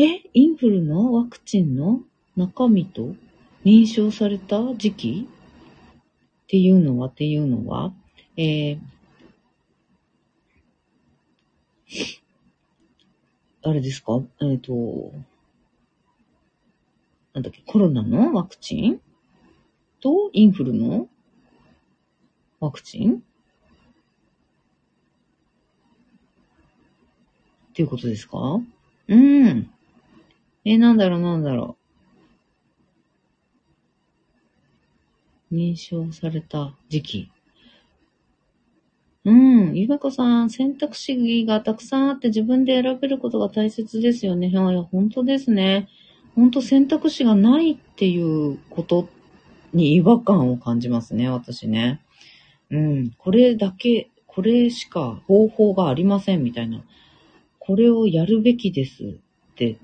[0.00, 1.12] えインフルの？
[1.12, 2.02] ワクチンの？
[2.36, 3.16] 中身と？
[3.64, 5.28] 認証された時期？
[5.28, 7.92] っていうのは、っていうのは、
[8.36, 8.78] えー、
[13.64, 14.20] あれですか？
[14.40, 15.12] えっ、ー、と、
[17.34, 18.32] なんだっけ、コロナの？
[18.32, 19.00] ワクチン？
[20.00, 20.30] と？
[20.32, 21.08] インフルの？
[22.60, 23.16] ワクチン？
[23.16, 23.18] っ
[27.74, 28.38] ていうことですか？
[29.08, 29.72] うん。
[30.70, 31.78] え、なんだろう、なんだろ
[35.50, 35.54] う。
[35.54, 37.30] 認証された時期。
[39.24, 39.74] うん。
[39.74, 44.48] ゆめこさん、選択肢がたくさんあって自分で選べることが大切ですよね。
[44.48, 45.88] いや、本当ですね。
[46.34, 49.08] 本当選択肢がないっていうこと
[49.72, 52.02] に違和感を感じますね、私ね。
[52.70, 53.10] うん。
[53.16, 56.82] これだけ、これしか方法がありませんみたいな。
[57.58, 59.78] これをやるべきですって、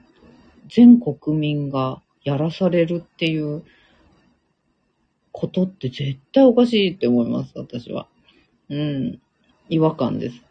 [0.69, 3.63] 全国民がやらされるっていう
[5.33, 8.09] ことって絶対おかしいって思います、私は。
[8.71, 9.21] うん。
[9.69, 10.43] 違和感です。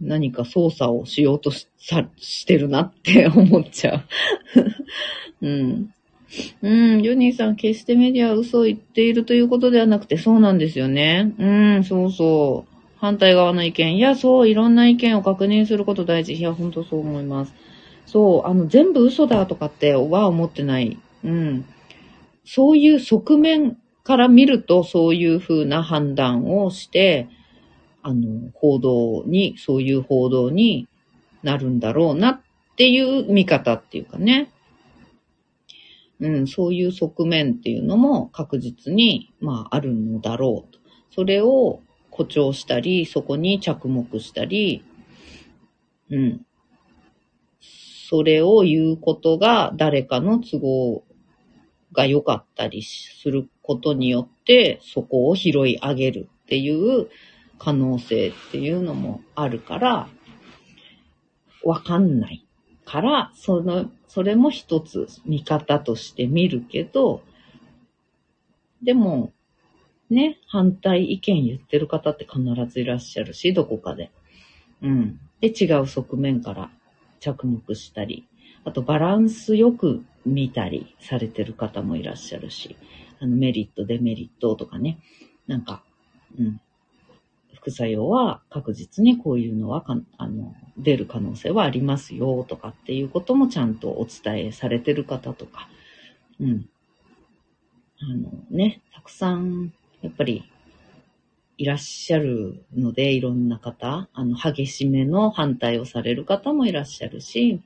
[0.00, 4.04] 何か操作をしようとしさしてるなって思っちゃう。
[5.46, 5.94] うん。
[6.62, 11.32] うん、ジョニーさん、決してメディアは嘘を言っているということではなくて、そうなんですよね。
[11.38, 11.46] う
[11.78, 12.78] ん、そうそう。
[12.98, 13.96] 反対側の意見。
[13.96, 16.34] いや、そう、いろんな意見を確認すること大事。
[16.34, 17.54] いや、ほんとそう思います。
[18.08, 20.98] そう、あの、全部嘘だとかっては思ってない。
[21.24, 21.66] うん。
[22.42, 27.28] そういう側面から見ると、そういうふうな判断をして、
[28.02, 30.88] あの、報道に、そういう報道に
[31.42, 32.40] なるんだろうなっ
[32.76, 34.50] ていう見方っていうかね。
[36.20, 40.80] うん、そういう側面っていうのも確実に、まあ、あるのだろうと。
[41.10, 41.80] それを
[42.10, 44.82] 誇張したり、そこに着目したり、
[46.10, 46.47] うん。
[48.08, 51.04] それを言うことが誰かの都合
[51.92, 57.08] が良かったりすることによって、そこを拾い上げるっていう
[57.58, 60.08] 可能性っていうのもあるから、
[61.62, 62.46] わかんない
[62.86, 67.22] から、その、それも一つ見方として見るけど、
[68.82, 69.34] でも、
[70.08, 72.42] ね、反対意見言ってる方って必
[72.72, 74.10] ずいらっしゃるし、どこかで。
[74.80, 75.20] うん。
[75.42, 76.70] で、違う側面から
[77.20, 78.26] 着目したり、
[78.64, 82.76] あとバランスよく見たりされてる方もいらっしゃるし、
[83.20, 84.98] あのメリット、デメリットとかね、
[85.46, 85.82] なんか、
[86.38, 86.60] うん。
[87.54, 95.68] 副作用は確実にこういうのはかあの出る可能性はありますよとかっていうこともちゃんとお伝えされてる方とか、
[96.40, 96.68] うん。
[98.00, 100.44] あのね、たくさんやっぱり
[101.58, 107.60] いらっしゃるので、いろんな方、あの、激しめの反対をされる方もいらっしゃるし、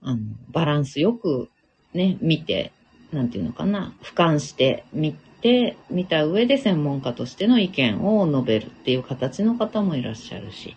[0.00, 1.50] あの、バランスよく
[1.92, 2.72] ね、見て、
[3.12, 10.74] なんていうのかな、俯瞰して見て、見た上で専門家としての意見を述べるっていう形の方もいらっしゃるし、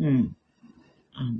[0.00, 0.36] うん。
[1.14, 1.32] あの、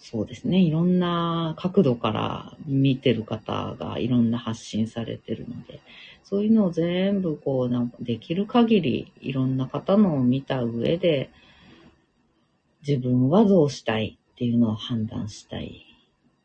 [0.00, 0.58] そうですね。
[0.58, 5.80] いろんな角度から見てる方がいろんな発信されてるので、
[6.24, 11.30] そういうのを全部こう、なんかできる限りいろんな方のを見た上で、
[12.86, 15.84] 自分はどうしたいっていうのを判断したい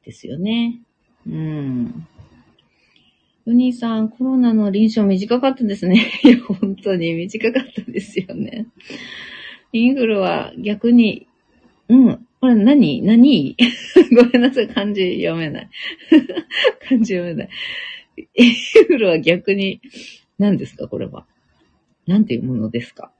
[0.03, 0.79] ですよね。
[1.27, 2.07] うん。
[3.45, 6.11] ユニーさん、コロナの臨床短かったですね。
[6.23, 8.67] いや、本当に短かったですよね。
[9.73, 11.27] インフルは逆に、
[11.89, 12.27] うん。
[12.43, 13.01] これ何？
[13.01, 13.55] 何？
[14.17, 14.67] ごめんなさい。
[14.67, 15.69] 漢字読めない。
[16.85, 17.49] 漢字読めない。
[18.35, 18.53] イン
[18.85, 19.79] フルは逆に、
[20.37, 20.89] 何ですか？
[20.89, 21.25] これは。
[22.05, 23.13] なんていうものですか？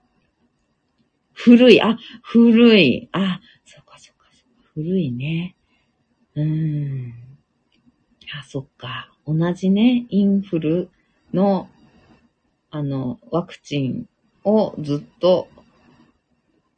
[1.32, 1.82] 古い。
[1.82, 3.08] あ、古い。
[3.14, 4.72] あ、そっかそっかそっか。
[4.74, 5.56] 古いね。
[6.36, 7.14] うーん。
[8.38, 9.10] あ、そっか。
[9.26, 10.90] 同じね、インフル
[11.34, 11.70] の、
[12.72, 14.10] あの、ワクチン
[14.44, 15.48] をずっと、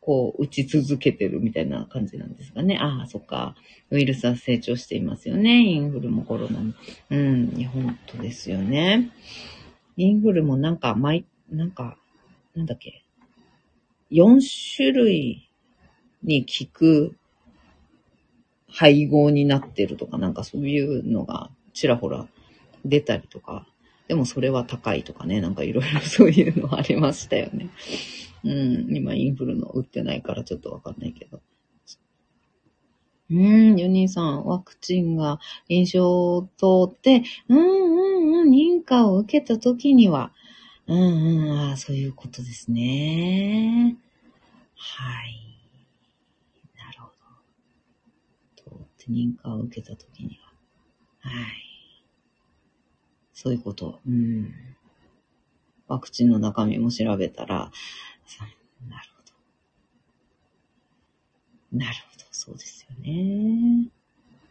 [0.06, 2.78] こう、打ち続けてるみたいな感じなんですかね。
[2.80, 3.56] ああ、そっか。
[3.90, 5.62] ウイルスは成長していますよね。
[5.62, 6.74] インフルもコロナも。
[7.10, 9.10] うん、いや、本当ですよね。
[9.98, 11.98] インフルもなんか、毎、なんか、
[12.54, 13.04] なんだっけ。
[14.12, 14.42] 4
[14.76, 15.50] 種類
[16.22, 17.16] に効く
[18.70, 22.28] 配合になってるとか、なんかそういうのがちらほら
[22.86, 23.66] 出たりとか
[24.08, 27.70] でもそれは高いとかね、なんかいろいろそういうのありましたよね。
[28.46, 31.42] うん、今インフルの打ってないからちょっとわかんないけど。
[33.32, 40.32] うん、ユニーさん、ワクチンが臨床を通って、うんうんうん、認可を受けた時には、
[40.86, 43.98] うんうん、あそういうことですね。
[44.76, 45.58] はい。
[46.78, 48.78] なるほど。
[48.78, 50.38] 通って認可を受けた時に
[51.24, 51.32] は。
[51.32, 51.66] はい。
[53.34, 54.00] そういうこと。
[54.08, 54.54] うん。
[55.88, 57.72] ワクチンの中身も調べたら、
[58.88, 59.24] なるほ
[61.72, 61.78] ど。
[61.78, 62.26] なるほど。
[62.32, 63.90] そうですよね。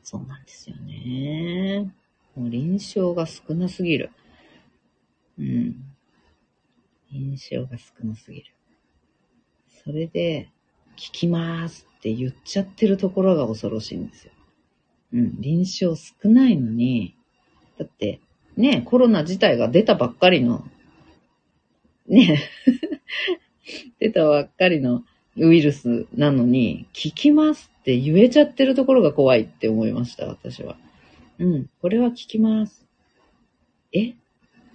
[0.03, 1.93] そうなんですよね。
[2.35, 4.11] もう臨床が少なすぎる。
[5.39, 5.95] うん。
[7.13, 8.55] 臨床が少なすぎる。
[9.85, 10.51] それで、
[10.97, 14.33] 聞きますって言っちゃってるところが恐ろしいんですよ。
[15.13, 15.41] うん。
[15.41, 17.17] 臨床少ないのに、
[17.79, 18.21] だって、
[18.57, 20.65] ね、コロナ自体が出たばっかりの、
[22.07, 22.39] ね、
[24.01, 25.03] 出たばっかりの
[25.37, 30.77] ウイルスなのに、聞きますって言えちゃってるところが怖いって思いました、私は。
[31.39, 32.85] うん、これは聞きます。
[33.93, 33.99] え？
[34.01, 34.15] い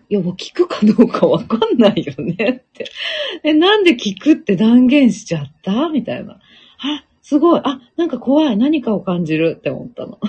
[0.10, 2.90] や、もう聞くかどうかわかんないよねって。
[3.44, 5.90] え、なんで聞くって断言しちゃった？
[5.90, 6.34] みたいな。
[6.34, 7.62] あ、すごい。
[7.64, 8.58] あ、なんか怖い。
[8.58, 10.20] 何かを感じるって思ったの。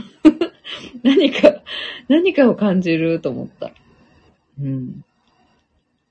[1.02, 1.62] 何か、
[2.08, 3.72] 何かを感じると思った。
[4.60, 5.02] うん。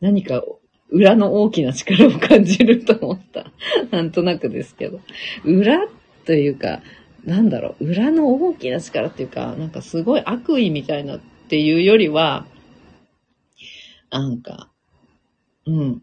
[0.02, 0.59] 何かを
[0.92, 3.52] 裏の大きな力を感じると思った。
[3.92, 5.02] なんとなくですけど。
[5.44, 5.88] 裏
[6.26, 6.82] というか、
[7.24, 12.46] なんだろう、裏の大きな力っていうか、なんかすごい悪意みたいなっていうよりは、
[14.10, 14.70] なんか、
[15.66, 16.02] うん。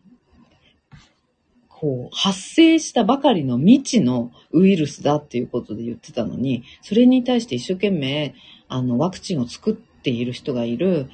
[1.69, 8.35] こう、発生したばかりの未知のウイルスだっていうことで言ってたのに、それに対して一生懸命、
[8.69, 11.11] あの、ワクチンを作っている人がいる、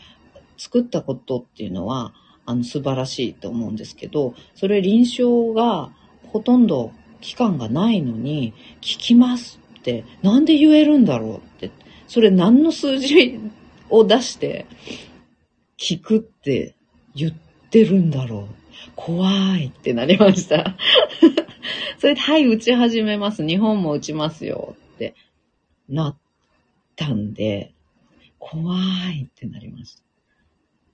[0.59, 2.15] 作ったことっていうのは、
[2.47, 5.91] あの、素晴らしいと思うんですけど、それ臨床が
[6.33, 11.71] ほとんど期間がないのに、聞きますって、なんで言えるんだろうって、
[12.07, 13.41] それ何の数字
[13.91, 14.67] を出して、
[15.79, 16.75] 聞くって
[17.15, 17.33] 言っ
[17.71, 18.63] てるんだろう。
[18.97, 20.77] 怖いってなりました。
[21.99, 23.47] それで、はい、打ち始めます。
[23.47, 25.15] 日本も打ちますよって
[25.89, 26.17] なっ
[26.97, 27.73] たんで、
[28.39, 28.77] 怖
[29.11, 30.03] いってなりました。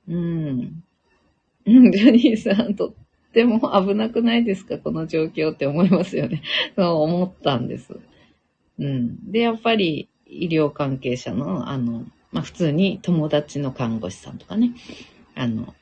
[0.08, 0.84] うん。
[1.68, 2.92] うん、ジャニーさん、とっ
[3.32, 4.78] ても危なくないですか？
[4.78, 6.42] この状況って思いますよね。
[6.76, 7.94] そう思ったんです。
[8.78, 9.30] うん。
[9.30, 14.72] で、やっぱり医療関係者の、あの、まあ、普通に友達の看護師さんとかね、
[15.34, 15.74] あの、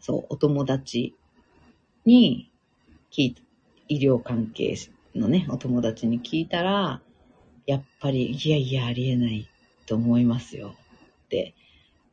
[0.00, 1.14] そう、お友達
[2.04, 2.50] に
[3.10, 3.34] 聞い
[3.88, 4.76] 医療関係
[5.14, 7.00] のね、お友達に聞いたら、
[7.66, 9.48] やっぱり、いやいや、ありえない
[9.86, 10.74] と思いますよ
[11.24, 11.54] って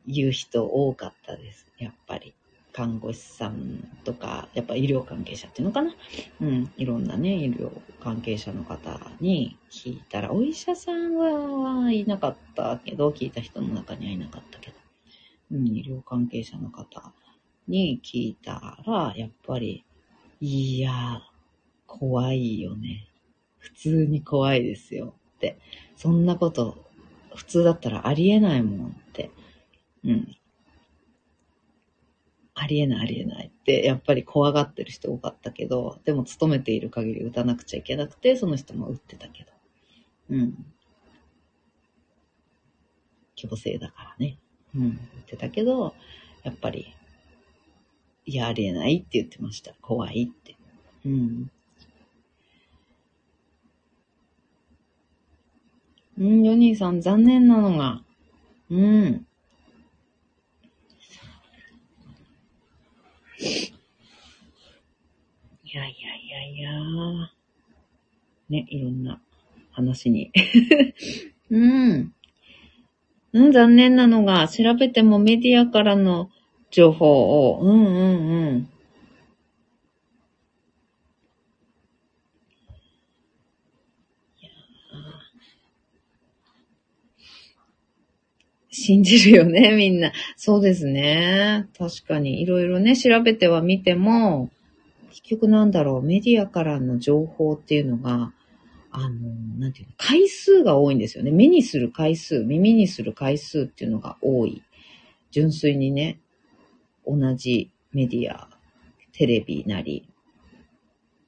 [0.06, 1.66] 言う人多かったです。
[1.78, 2.34] やっぱり。
[2.74, 5.94] 看護師さんとか、やっぱ医療関係者っていうのかな
[6.40, 7.70] うん、いろんなね、医療
[8.00, 14.76] 関係者の方に聞いたら、お医者さんはいなかったけど、聞いた人の中にはいなかったけど、
[15.52, 17.12] うん、医療関係者の方
[17.68, 19.84] に聞いたら、やっぱり、
[20.40, 21.22] いや、
[21.86, 23.06] 怖いよね。
[23.58, 25.58] 普通に怖いですよって。
[25.96, 26.76] そんなこと、
[27.36, 28.96] 普通だったらありえないもん。
[30.04, 30.36] うん。
[32.54, 39.50] ありえないありえないって、やっぱり怖がってる人多かったけど、でも勤めている限り打たなくちゃいけなくて、その人も打ってたけど。
[40.30, 40.66] うん。
[43.34, 44.38] 強制だからね。
[44.74, 44.86] うん。
[44.86, 45.94] 打ってたけど、
[46.44, 46.94] やっぱり、
[48.26, 49.74] いや、ありえないって言ってました。
[49.82, 50.56] 怖いって。
[51.04, 51.50] うん。
[56.16, 58.02] うん、ヨニーさん、残念なのが、
[58.70, 59.26] うん。
[63.44, 63.72] い
[65.76, 67.30] やいやいやいや
[68.48, 69.20] ね、いろんな
[69.72, 70.30] 話に。
[71.50, 72.14] うん。
[73.32, 76.30] うん、残念なのが、調べてもメディアからの
[76.70, 78.68] 情報を、うんうんうん。
[88.74, 90.12] 信じるよね、 みんな。
[90.36, 91.68] そうですね。
[91.78, 94.50] 確かに、いろいろね、調べてはみても、
[95.10, 98.32] 結局なんだろう、メディアからの情報っていうのが、
[98.90, 101.30] あの、なんていうの、回数が多いんですよね。
[101.30, 104.62] 目にする回数、耳にする回数っていうのが多い。
[105.30, 106.18] 純粋にね、
[107.06, 108.48] 同じメディア、
[109.12, 110.08] テレビなり、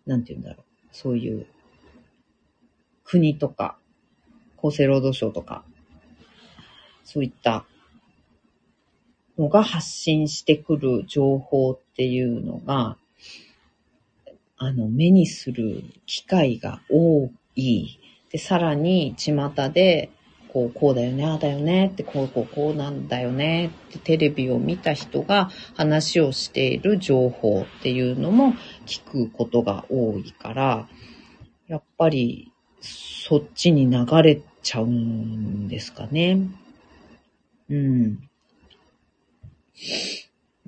[0.04, 1.46] なんていうんだろう、そういう
[3.04, 3.78] 国とか、
[4.58, 5.64] 厚生労働省とか、
[7.06, 7.64] そういった
[9.38, 12.96] のが発信してくる情報っていうのが、
[14.58, 17.98] あの、目にする機会が多い。
[18.30, 20.10] で、さらに、巷で、
[20.48, 28.54] こう、こうだよね、ああだよねって、こう、こう、こうなんだよねって、テレビを見た人が話をしている情報っていうのも
[28.86, 30.88] 聞くことが多いから、
[31.68, 32.50] やっぱり、
[32.80, 36.38] そっちに流れちゃうんですかね。
[37.68, 38.28] うん。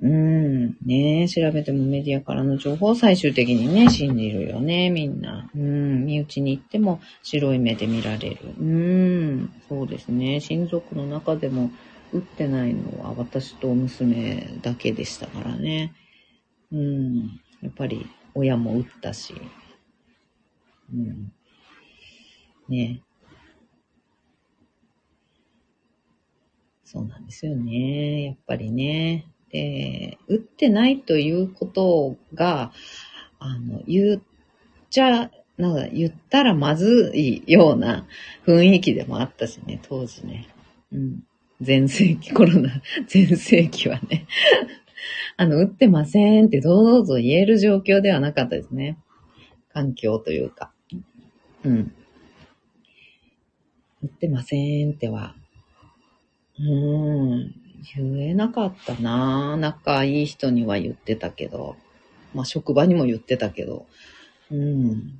[0.01, 0.77] うん。
[0.85, 5.49] ねえ調べてもメディアからの情報を最終的にね、信じるよね、みんな。
[5.53, 6.05] うん。
[6.05, 8.37] 身内に行っても白い目で見られる。
[8.59, 9.53] うん。
[9.67, 10.39] そうですね。
[10.39, 11.71] 親族の中でも
[12.13, 15.93] 打ってないのは私と娘だけでしたからね。
[16.71, 17.41] うん。
[17.61, 19.35] やっぱり親も打ったし。
[20.93, 21.31] うん。
[22.69, 23.01] ね
[26.91, 28.23] そうなんですよね。
[28.23, 29.27] やっぱりね。
[29.51, 32.71] で、打ってないということが、
[33.37, 34.21] あの、言っ
[34.89, 35.29] ちゃ、
[35.59, 38.07] なんか言ったらまずいような
[38.47, 40.47] 雰囲気でもあったしね、当時ね。
[40.91, 41.23] うん。
[41.63, 42.81] 前世紀、コロナ、
[43.13, 44.25] 前世紀はね。
[45.37, 48.97] あの、打ってませんってどうぞ言える状況ではなかったですね。
[49.71, 50.71] 環境というか。
[51.63, 51.93] うん。
[54.01, 55.35] 打ってませんっては。
[56.59, 57.55] うん。
[57.95, 61.77] 言えなかったな仲いい人には言ってたけど、
[62.33, 63.85] まあ職場にも言ってたけど、
[64.51, 65.19] うん。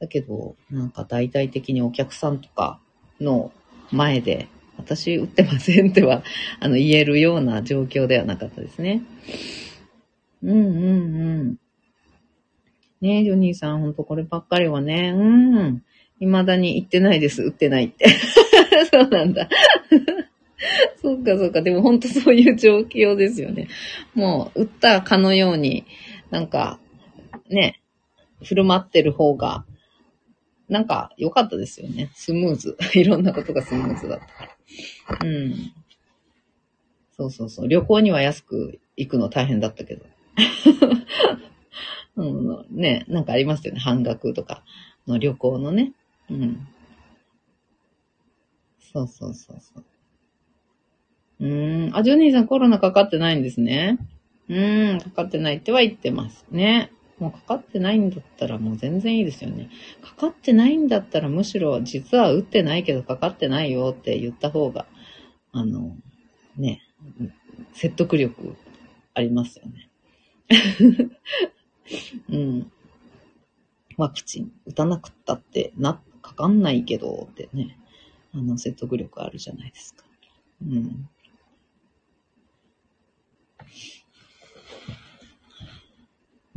[0.00, 2.80] だけど、なんか大々的にお客さんとか
[3.20, 3.52] の
[3.90, 6.22] 前で、私打ってませんっては、
[6.60, 9.02] あの、言えるような状況ではなかったですね。
[10.42, 11.58] うんうんうん。
[13.00, 15.82] ねえ、ジョニーさん、ほんとこればっかりはね、うん。
[16.20, 18.08] 未だに言ってないです、打ってないって。
[18.90, 19.48] そうなんだ。
[21.00, 21.62] そうか、そうか。
[21.62, 23.68] でも本当そういう状況ですよね。
[24.14, 25.84] もう、打ったかのように、
[26.30, 26.80] なんか、
[27.48, 27.80] ね、
[28.42, 29.64] 振る舞ってる方が、
[30.68, 32.10] なんか良かったですよね。
[32.14, 32.76] スムーズ。
[32.94, 35.18] いろんなことがスムーズだったから。
[35.24, 35.72] うん。
[37.16, 37.68] そうそうそう。
[37.68, 40.04] 旅行には安く行くの大変だったけど。
[42.16, 43.80] うん、ね、なんかありますよね。
[43.80, 44.62] 半額とか
[45.06, 45.92] の旅行のね。
[46.30, 46.68] うん。
[48.92, 49.84] そうそうそうそう。
[51.40, 51.96] うーん。
[51.96, 53.98] あ、ジョニーさんコロナかかってないんですね。
[54.48, 56.90] うーん、かかってないっては言ってますね。
[57.18, 59.70] もうかかってないんだったらもう全然いいですよね。
[60.02, 64.86] かかってないんだったらむしろ実は打ってないけどかかってないよって言った方が、
[65.52, 65.96] あの、
[66.56, 66.82] ね、
[67.72, 68.56] 説得力
[69.14, 69.90] ありますよね。
[72.30, 72.72] うん。
[73.96, 77.76] ワクチン打たなくったってな、かかんないけどってね、
[78.32, 80.04] あの説得力あるじゃないですか。
[80.64, 81.08] うん。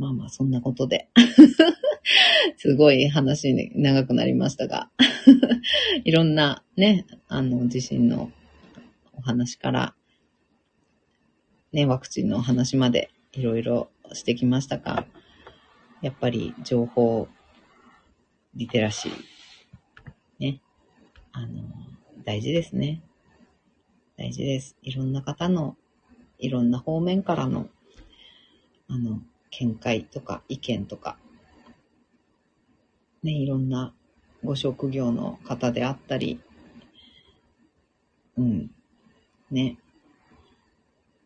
[0.02, 1.08] まあまあ、そんなことで。
[2.58, 4.90] すごい話に長くなりましたが
[6.02, 8.32] いろんなね、あの、地震の
[9.12, 9.94] お話から、
[11.70, 15.06] ね、ワクチンのお話までいろいろしてきましたが、
[16.00, 17.28] やっぱり情報、
[18.56, 19.12] リテラシー、
[20.40, 20.60] ね、
[21.30, 21.62] あの、
[22.24, 23.04] 大事ですね。
[24.16, 24.76] 大事です。
[24.82, 25.76] いろんな方の、
[26.38, 27.68] いろんな方面からの、
[28.88, 29.22] あの、
[29.52, 31.16] 見解とか意見とか、
[33.22, 33.94] ね、いろんな
[34.44, 36.40] ご職業の方であったり、
[38.36, 38.70] うん、
[39.50, 39.78] ね。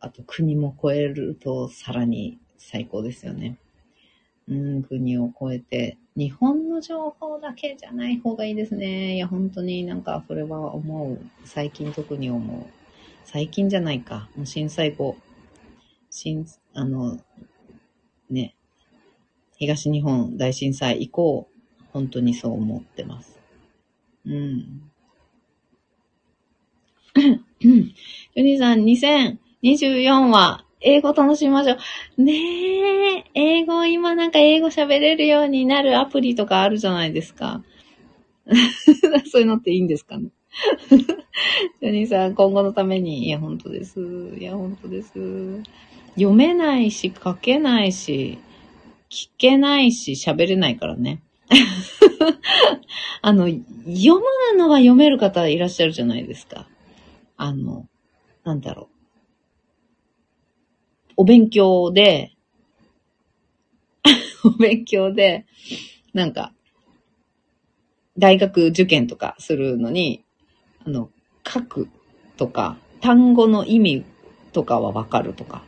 [0.01, 3.57] あと国も超えるとさらに最高ですよね。
[4.49, 9.17] うん、国を超えて、日本の情報だけじゃない方がいいですね。
[9.17, 11.19] いや、本当になんかそれは思う。
[11.45, 12.67] 最近特に思う。
[13.25, 14.29] 最近じゃないか。
[14.37, 15.17] もう震災後。
[16.11, 17.19] 震、あの、
[18.31, 18.55] ね、
[19.57, 21.49] 東日本大震災以降、
[21.93, 23.39] 本当にそう思ってます。
[24.27, 24.91] うん。
[27.61, 31.77] ジョニーさん、2024は英語楽しみましょ
[32.19, 32.23] う。
[32.23, 32.35] ね
[33.19, 37.65] え、英語、今なんか英語喋れるようになるアプリとかあるじゃないですか。
[39.31, 40.29] そういうのっていいんですかね？
[41.81, 44.01] ジョニーさん、今後のために、いや、本当です。
[44.39, 45.13] いや、本当です。
[46.17, 48.39] 読めないし、書けないし、
[49.11, 51.23] 聞けないし、喋れないからね。
[53.23, 56.67] あの、読むのは読める方いらっしゃるじゃないですか。
[57.37, 57.87] あの、
[58.45, 58.97] なんだろう。
[61.19, 62.33] お勉強で、
[64.45, 65.47] お勉強で、
[66.13, 66.53] なんか、
[68.19, 70.25] 大学受験とかするのに、
[70.85, 71.11] あの、
[71.47, 71.89] 書く
[72.37, 74.05] とか、単語の意味
[74.53, 75.63] とかはわかるとか。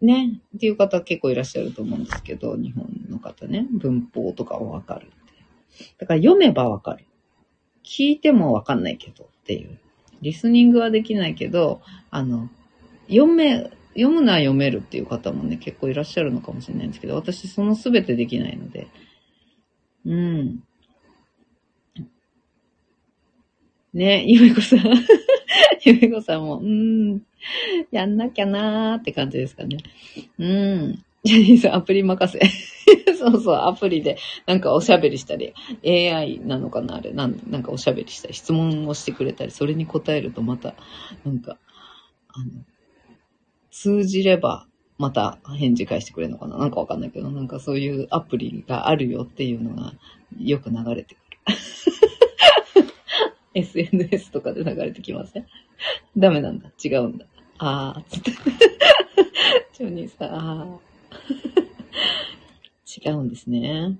[0.00, 0.40] ね。
[0.56, 3.66] っていう方結構いらっしゃると思うんですけど、日本の方ね。
[3.70, 5.10] 文法とかはわかる。
[5.98, 7.04] だから読めばわかる。
[7.84, 9.78] 聞いてもわかんないけどっていう。
[10.22, 12.48] リスニングはできないけど、あの、
[13.08, 18.88] 読め、読むのは読めるっていう方もね、結構いらっしゃるのかもしれないんですけど、私その全てできないので。
[20.04, 20.62] うん。
[23.92, 24.80] ね、ゆめこさん。
[25.84, 27.22] ゆめこさんも、うーん、
[27.90, 29.78] やんなきゃなーって感じですかね。
[30.38, 31.04] うん。
[31.22, 32.40] ジャニーさん、アプリ任せ。
[33.14, 35.52] そうそう、アプリで、なんかおしゃべりしたり、
[35.84, 40.74] AI なのかなあれ、なんなんかおしゃべりしたり、質問をしてくれたり、それに答えるとまた、
[41.24, 41.58] なんか、
[42.28, 42.64] あの、
[43.70, 44.66] 通じれば、
[44.98, 49.94] また返事返してくれるのかななんかわかんないけど、なんかそういうアプリがあるよっていうのが
[50.38, 51.24] よく流れてくる。
[53.54, 55.46] SNS とかで流れてきません？
[56.16, 56.70] ダメなんだ。
[56.82, 57.26] 違うんだ。
[57.62, 58.30] あー、つって。
[59.74, 63.10] ジョニーさん、あー。
[63.10, 63.98] 違うんですね。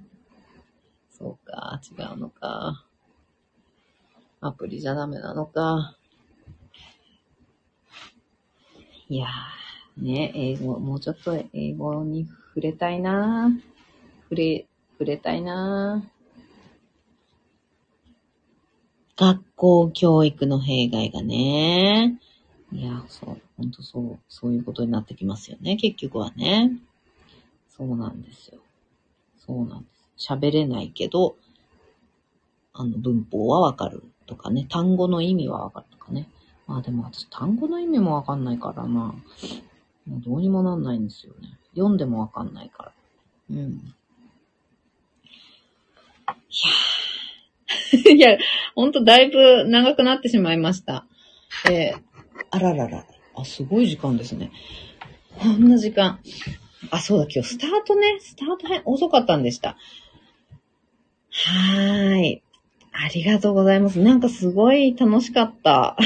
[1.10, 2.86] そうか、違うのか。
[4.40, 5.94] アプリじゃダメなのか。
[9.10, 13.50] いやー、ね、英語、もうちょっと英語に触れたいな
[14.24, 16.02] 触れ、触れたいな
[19.16, 22.18] 学校教育の弊害がね。
[22.72, 26.72] いや、そう、ほんとそう、そういうことになってきますよね、結局はね。
[27.68, 28.58] そうなんですよ。
[29.46, 30.32] そうなんです。
[30.32, 31.36] 喋れないけど、
[32.72, 36.26] あの、文法はわかるとかね、単語の意味はわかるとかね。
[36.66, 38.88] まあでも私単語の意味もわかんないからな。
[38.88, 39.14] も
[40.16, 41.58] うどうにもなんないんですよね。
[41.74, 42.92] 読んでもわかんないから。
[43.50, 43.56] うん。
[43.56, 43.60] い
[48.08, 48.16] やー。
[48.16, 48.38] いや、
[48.74, 51.04] ほんとだいぶ長くなってしまいました。
[51.70, 52.00] えー、
[52.50, 53.04] あららら。
[53.34, 54.50] あ、すごい時間ですね。
[55.38, 56.20] こんな時間。
[56.90, 58.18] あ、そうだ、今日スタートね。
[58.20, 59.76] スタート編遅かったんでした。
[61.30, 62.42] はーい。
[62.92, 64.00] ありがとうございます。
[64.00, 65.96] なんかすごい楽しかった。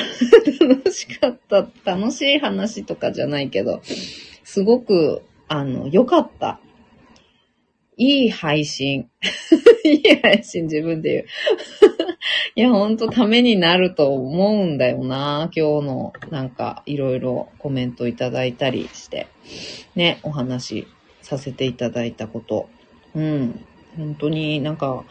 [0.60, 1.66] 楽しかった。
[1.84, 3.80] 楽しい話とかじゃないけど、
[4.44, 6.60] すごく、あの、良かった。
[7.96, 9.08] いい配信。
[9.84, 11.26] いい配信自分で
[11.80, 12.03] 言う。
[12.54, 15.50] いや、ほんとためになると思うんだよな。
[15.54, 19.28] 今日のなんかいろいろコメントいただいたりして、
[19.94, 20.88] ね、お話し
[21.22, 22.68] させていただいたこと。
[23.14, 23.64] うん。
[23.96, 25.04] 本当になんか、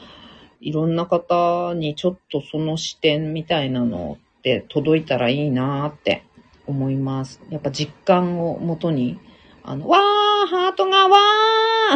[0.61, 6.23] いろんな方にちょっとその視点みたいなのって届いたらいいなって
[6.68, 7.41] 思います。
[7.49, 9.19] やっぱ実感をもとに、
[9.64, 11.18] あの、わーハートがわ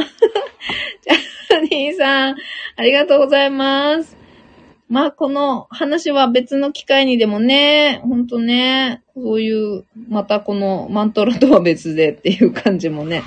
[0.02, 0.04] ー
[1.50, 2.36] ジャニーさん、
[2.76, 4.27] ありがとうございます。
[4.90, 13.22] まあ、この話は別の機会にでもね、ほんとね、そういう、またこのマントラとは別でっていう感じもね、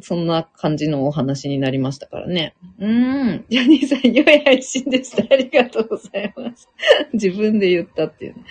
[0.00, 2.54] そんな感じのお話になりましたからね。
[2.78, 3.44] うん。
[3.48, 5.22] ジャニーさん、良い配信でした。
[5.30, 6.68] ありがとうございます。
[7.12, 8.44] 自分で言ったっていうね。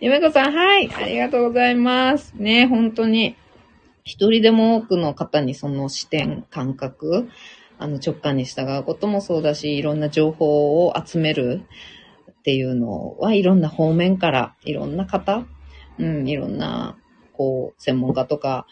[0.00, 0.90] ゆめこさん、はい。
[0.94, 2.34] ありがとうございます。
[2.36, 3.36] ね、本当に。
[4.04, 7.28] 一人でも多くの方にその視点、感覚、
[7.78, 11.62] あの直感に従うこともそうだし、いろんな情報を集める
[12.30, 15.44] っていうのはいろんな方面から、いろんな方、
[15.98, 16.96] うん、いろんな、
[17.32, 18.66] こう、専門家とか、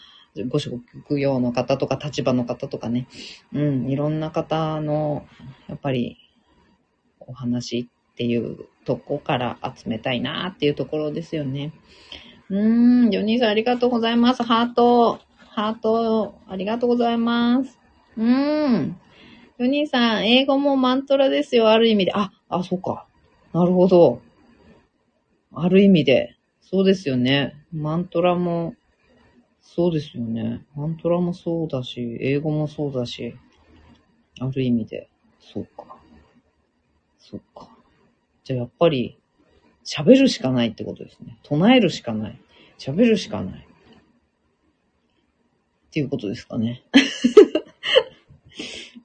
[0.49, 3.07] ご職業の方とか立場の方とかね、
[3.53, 5.27] うん、いろんな方の、
[5.69, 6.19] やっぱり、
[7.27, 11.73] お話っていうとこから集めたいなっていうところですよね。
[12.51, 14.43] うーん、ジョニーさんありがとうございます。
[14.43, 17.84] ハート、ハート、ありがとうございます。
[18.17, 18.97] うん。
[19.59, 22.13] ジョニーさん、英語もマントラですよ、ある意味で。
[22.15, 23.07] あ、あ、そうか。
[23.53, 24.21] なるほど。
[25.53, 26.37] ある意味で。
[26.61, 27.55] そうですよね。
[27.73, 28.75] マントラも
[29.67, 30.65] そうですよね。
[30.77, 33.35] マントラもそうだし、英語もそうだし、
[34.39, 35.09] ある意味で、
[35.41, 35.97] そうか。
[37.19, 37.69] そうか。
[38.45, 39.19] じゃあやっぱり、
[39.85, 41.39] 喋るしかないってことですね。
[41.43, 42.41] 唱えるしかない。
[42.79, 43.67] 喋るしかない。
[45.89, 46.85] っていうことですかね。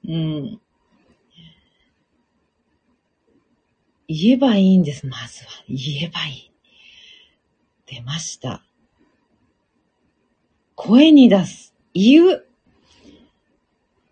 [0.06, 0.60] うん。
[4.08, 5.50] 言えばいいんです、まずは。
[5.68, 6.50] 言えばいい。
[7.86, 8.64] 出ました。
[10.74, 11.74] 声に出す。
[11.94, 12.46] 言う。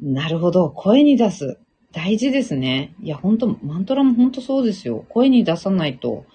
[0.01, 0.71] なるほど。
[0.71, 1.59] 声に出す。
[1.93, 2.95] 大事ですね。
[3.03, 5.05] いや、ほんと、マントラもほんとそうですよ。
[5.09, 6.27] 声に出さないと、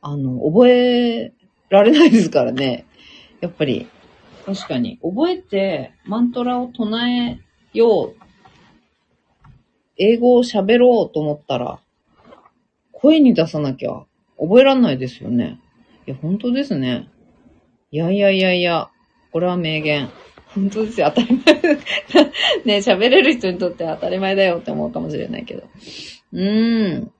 [0.00, 1.32] あの、覚え
[1.68, 2.86] られないですからね。
[3.40, 3.86] やっぱり、
[4.44, 4.98] 確かに。
[5.02, 7.38] 覚えて、マントラを唱え
[7.72, 8.25] よう。
[9.98, 11.78] 英語を喋ろうと思ったら、
[12.92, 14.04] 声に出さなきゃ
[14.38, 15.60] 覚えらんないですよね。
[16.06, 17.08] いや、本当ですね。
[17.90, 18.90] いやいやいやいや、
[19.32, 20.08] これは名言。
[20.54, 21.54] 本当ですよ、当たり前。
[22.64, 25.64] ね、喋れる人にとっては当たり前だよって思うかもしれないけど。
[26.32, 27.12] うーん。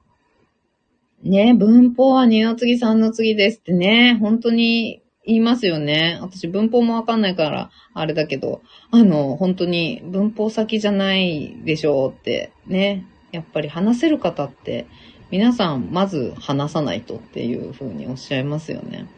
[1.22, 6.18] ね、文法は2の次3の次ですってね、本当に言いますよね。
[6.22, 8.62] 私文法もわかんないから、あれだけど、
[8.92, 13.04] あの、本当に文法先じゃないでしょうってね。
[13.32, 14.86] やっぱり話せる方って、
[15.32, 19.08] 皆さんまず話さないとっていう風におっしゃいますよね。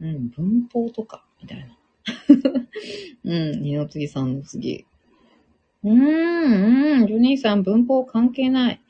[0.00, 1.76] うん、文法とか、みたいな。
[3.24, 4.86] うん、二の次三の次。
[5.84, 8.80] うーん、うん、ジョニーさん文法関係ない。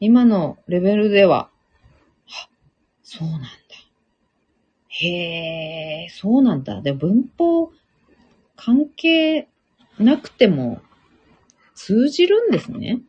[0.00, 1.50] 今のレベルでは。
[2.26, 2.48] は、
[3.02, 3.48] そうなんだ。
[5.00, 6.82] へえ、そうなんだ。
[6.82, 7.72] で、文法
[8.56, 9.48] 関係
[9.98, 10.82] なくても
[11.74, 13.00] 通じるんですね。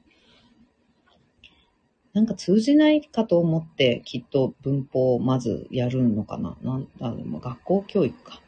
[2.13, 6.57] なんか通じないかと思ってきっと文法をまずやるのかな。
[6.61, 8.41] なんだ、でも学校教育か。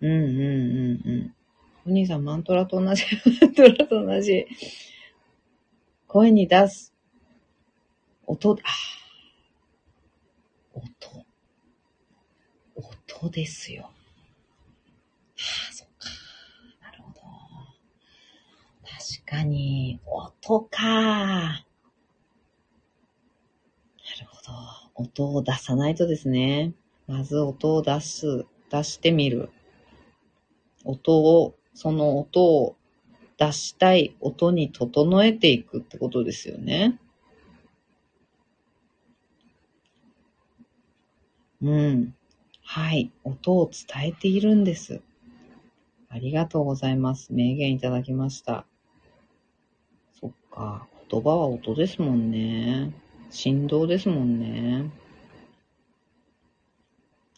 [0.00, 1.34] うんうんうんうん。
[1.86, 3.04] お兄さん、マントラと同じ、
[3.40, 4.46] マントラと同じ。
[6.08, 6.94] 声に出す。
[8.26, 8.56] 音、あ
[10.72, 11.23] 音。
[13.20, 13.84] 音ですよ。
[13.84, 13.90] は
[15.70, 16.08] あ、そっか。
[16.82, 17.20] なるほど。
[18.82, 20.84] 確かに、音か。
[20.84, 21.52] な
[24.20, 24.52] るほど
[24.94, 26.74] 音を出さないとですね。
[27.06, 29.50] まず音を出す、出してみる。
[30.84, 32.76] 音を、その音を
[33.38, 36.98] 出したい音に整えていくってことですよね。
[41.62, 42.14] うん。
[42.76, 43.12] はい。
[43.22, 45.00] 音を伝えているんです。
[46.08, 47.32] ありがとうございます。
[47.32, 48.66] 名言いただきました。
[50.20, 50.88] そっか。
[51.08, 52.92] 言葉は音ですもんね。
[53.30, 54.90] 振動ですもんね。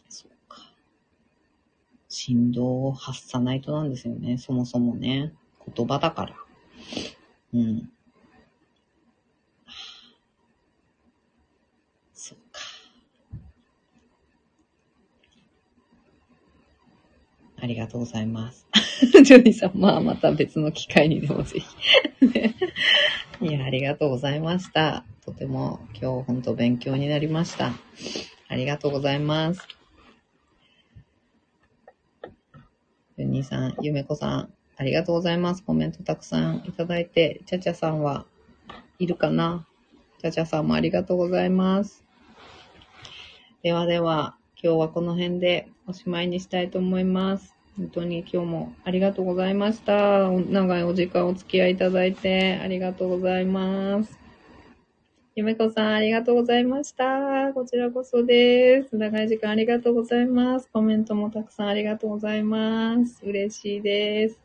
[0.09, 0.73] そうか。
[2.09, 4.39] 振動を発さないとなんですよね。
[4.39, 5.33] そもそもね。
[5.71, 6.35] 言葉だから。
[7.53, 7.91] うん。
[12.15, 12.61] そうか。
[17.59, 18.67] ありがとうございます。
[19.23, 21.65] ジョニーさん、まあまた別の機会にでもぜひ
[23.45, 25.03] いや、ありがとうございました。
[25.25, 27.73] とても今日本当勉強になりました。
[28.47, 29.67] ありがとうございます。
[33.17, 35.63] ゆにさん、ゆめこさん、ありがとうございます。
[35.63, 38.25] コメントたくさんいただいて、ちゃちゃさんは
[38.99, 39.65] いるかな？
[40.19, 42.03] ちゃちゃさんもありがとうございます。
[43.63, 47.55] ではでは、今日はこの辺でおしまいにしたいと思います。
[47.77, 50.29] 本当に今日もありがとうございました。
[50.29, 54.19] 長いお時間お付き合いいただいてありがとうございます。
[55.35, 57.53] ゆめこさん、ありがとうございました。
[57.53, 58.97] こちらこそです。
[58.97, 60.67] 長い時間ありがとうございます。
[60.73, 63.21] コメントもたくさんありがとうございます。
[63.23, 64.39] 嬉しいです。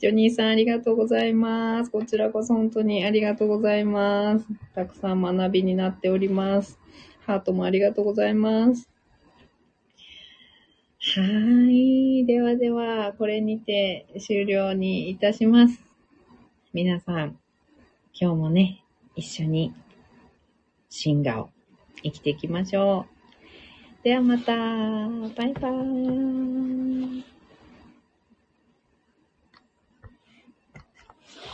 [0.00, 1.90] ジョニーさん、ありがとうございます。
[1.90, 4.46] こちらこそ本当にありがとうございます。
[4.74, 6.78] たくさん学びになっております。
[7.20, 8.93] ハートもありがとうございます。
[11.06, 11.20] は
[11.70, 12.24] い。
[12.24, 15.84] ではでは、これにて終了にいたします。
[16.72, 17.38] 皆さん、
[18.18, 18.82] 今日もね、
[19.14, 19.74] 一緒に、
[20.88, 21.50] シンガを
[22.02, 23.04] 生きていきましょ
[24.00, 24.02] う。
[24.02, 27.33] ではまた、バイバーイ。